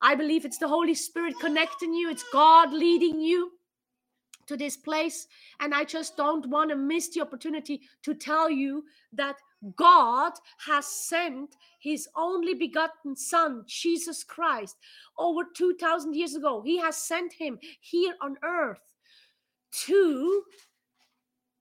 [0.01, 3.51] I believe it's the Holy Spirit connecting you, it's God leading you
[4.47, 5.27] to this place.
[5.59, 9.37] And I just don't want to miss the opportunity to tell you that
[9.75, 10.33] God
[10.65, 14.77] has sent his only begotten Son, Jesus Christ,
[15.17, 16.61] over 2,000 years ago.
[16.61, 18.81] He has sent him here on earth
[19.85, 20.43] to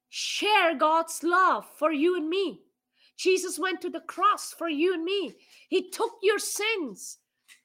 [0.09, 2.61] share God's love for you and me.
[3.17, 5.35] Jesus went to the cross for you and me.
[5.69, 7.19] He took your sins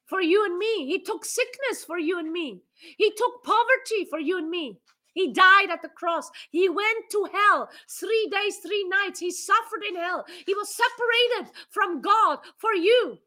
[0.06, 0.86] for you and me.
[0.86, 2.62] He took sickness for you and me.
[2.98, 4.80] He took poverty for you and me.
[5.18, 6.30] He died at the cross.
[6.51, 7.70] He went to hell.
[7.89, 9.20] Three days, three nights.
[9.20, 10.24] He suffered in hell.
[10.45, 13.18] He was separated from God for you.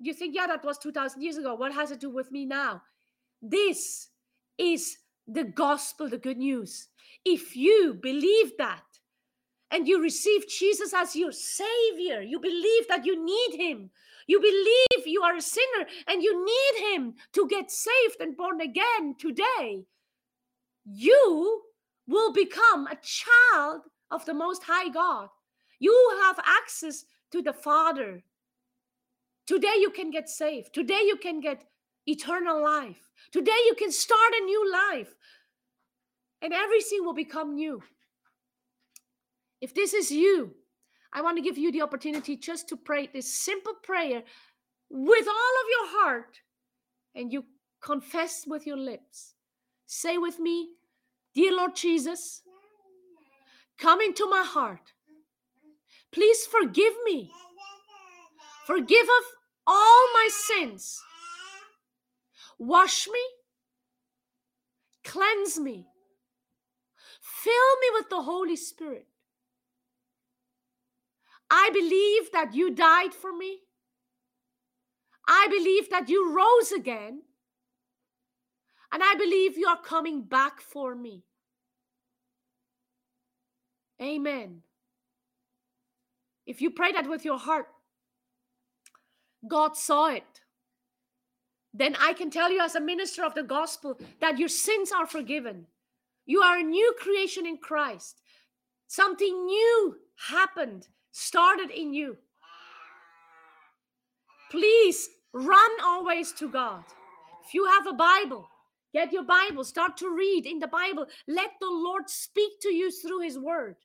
[0.00, 1.54] You think, yeah, that was 2,000 years ago.
[1.54, 2.80] What has it to do with me now?
[3.42, 4.08] This
[4.56, 4.96] is
[5.28, 6.88] the gospel, the good news.
[7.26, 8.84] If you believe that
[9.70, 13.90] and you receive Jesus as your savior, you believe that you need him,
[14.26, 18.62] you believe you are a sinner and you need him to get saved and born
[18.62, 19.84] again today,
[20.84, 21.62] you
[22.06, 25.28] will become a child of the Most High God.
[25.78, 28.22] You have access to the Father.
[29.46, 30.74] Today you can get saved.
[30.74, 31.64] Today you can get
[32.06, 33.10] eternal life.
[33.32, 35.14] Today you can start a new life.
[36.40, 37.82] And everything will become new.
[39.60, 40.54] If this is you,
[41.12, 44.22] I want to give you the opportunity just to pray this simple prayer
[44.90, 46.40] with all of your heart
[47.14, 47.44] and you
[47.82, 49.31] confess with your lips.
[49.94, 50.70] Say with me,
[51.34, 52.40] Dear Lord Jesus,
[53.78, 54.94] come into my heart.
[56.10, 57.30] Please forgive me.
[58.66, 59.24] Forgive of
[59.66, 60.98] all my sins.
[62.58, 63.20] Wash me.
[65.04, 65.86] Cleanse me.
[67.20, 69.08] Fill me with the Holy Spirit.
[71.50, 73.58] I believe that you died for me.
[75.28, 77.24] I believe that you rose again
[78.92, 81.24] and I believe you are coming back for me.
[84.00, 84.62] Amen.
[86.46, 87.66] If you pray that with your heart,
[89.48, 90.40] God saw it.
[91.74, 95.06] then I can tell you, as a minister of the gospel, that your sins are
[95.06, 95.66] forgiven.
[96.26, 98.20] You are a new creation in Christ.
[98.88, 99.96] Something new
[100.28, 102.18] happened, started in you.
[104.50, 106.84] Please run always to God.
[107.46, 108.48] If you have a Bible,
[108.92, 111.06] get your Bible, start to read in the Bible.
[111.26, 113.76] Let the Lord speak to you through His Word.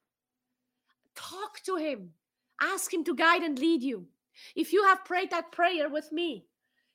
[1.15, 2.11] Talk to Him,
[2.61, 4.07] ask Him to guide and lead you.
[4.55, 6.45] If you have prayed that prayer with me,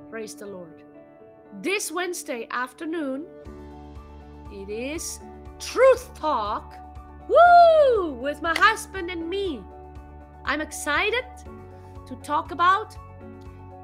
[0.09, 0.84] praise the lord
[1.62, 3.26] this wednesday afternoon
[4.51, 5.20] it is
[5.62, 6.76] Truth Talk.
[7.30, 8.14] Woo!
[8.14, 9.64] With my husband and me.
[10.43, 11.24] I'm excited
[12.07, 12.97] to talk about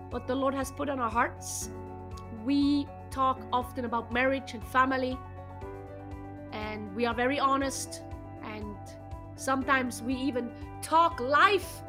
[0.10, 1.70] what the Lord has put on our hearts.
[2.44, 5.18] We talk often about marriage and family,
[6.52, 8.02] and we are very honest.
[8.44, 8.76] And
[9.36, 10.52] sometimes we even
[10.82, 11.82] talk life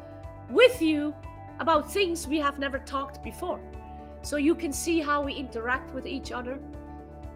[0.49, 1.13] with you
[1.59, 3.59] about things we have never talked before.
[4.21, 6.59] So you can see how we interact with each other.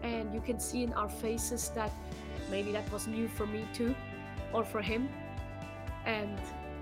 [0.02, 1.92] And you can see in our faces that
[2.52, 3.96] maybe that was new for me too
[4.52, 5.10] or for him.
[6.06, 6.38] And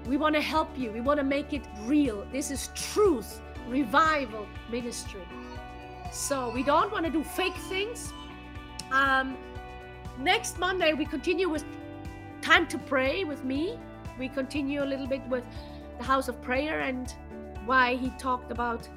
[0.07, 0.91] we want to help you.
[0.91, 2.25] We want to make it real.
[2.31, 5.21] This is truth revival ministry
[6.11, 8.13] so we don't want to do fake things
[8.91, 9.37] um
[10.19, 11.63] next monday we continue with
[12.41, 13.79] time to pray with me
[14.19, 15.45] we continue a little bit with
[15.97, 17.13] the house of prayer and
[17.65, 18.87] why he talked about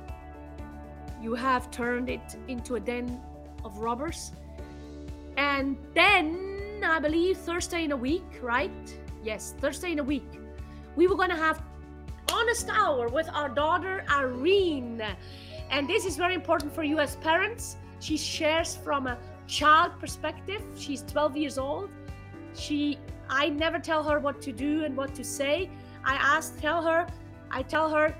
[1.25, 3.19] you have turned it into a den
[3.65, 4.33] of robbers.
[5.39, 8.99] And then I believe Thursday in a week, right?
[9.23, 10.31] Yes, Thursday in a week.
[10.97, 11.63] We were gonna have
[12.31, 15.03] honest hour with our daughter Irene.
[15.75, 17.79] And this is very important for you as parents.
[17.99, 19.19] She shares from a
[19.49, 20.63] child perspective.
[20.77, 21.91] She's 12 years old.
[22.55, 22.97] She
[23.29, 25.69] I never tell her what to do and what to say.
[26.05, 27.09] I ask tell her
[27.51, 28.17] I tell her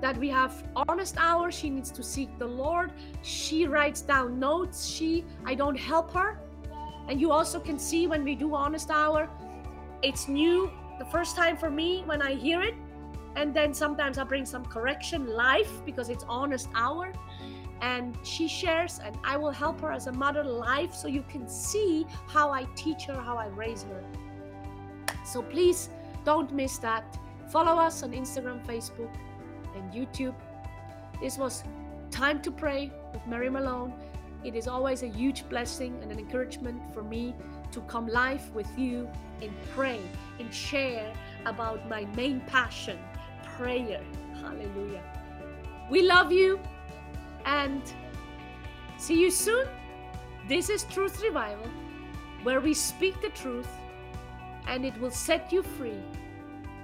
[0.00, 4.86] that we have honest hour she needs to seek the lord she writes down notes
[4.86, 6.38] she i don't help her
[7.08, 9.28] and you also can see when we do honest hour
[10.02, 12.74] it's new the first time for me when i hear it
[13.36, 17.12] and then sometimes i bring some correction live because it's honest hour
[17.80, 21.48] and she shares and i will help her as a mother live so you can
[21.48, 24.04] see how i teach her how i raise her
[25.24, 25.88] so please
[26.24, 27.18] don't miss that
[27.50, 29.10] follow us on instagram facebook
[29.74, 30.34] and YouTube.
[31.20, 31.64] This was
[32.10, 33.92] Time to Pray with Mary Malone.
[34.42, 37.34] It is always a huge blessing and an encouragement for me
[37.72, 39.08] to come live with you
[39.42, 40.00] and pray
[40.38, 41.12] and share
[41.46, 42.98] about my main passion,
[43.60, 44.00] prayer.
[44.40, 45.02] Hallelujah.
[45.90, 46.58] We love you
[47.44, 47.82] and
[48.96, 49.66] see you soon.
[50.48, 51.68] This is Truth Revival,
[52.42, 53.68] where we speak the truth
[54.66, 56.02] and it will set you free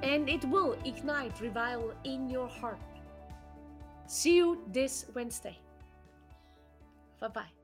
[0.02, 2.78] and it will ignite revival in your heart.
[4.06, 5.58] See you this Wednesday.
[7.20, 7.55] Bye bye.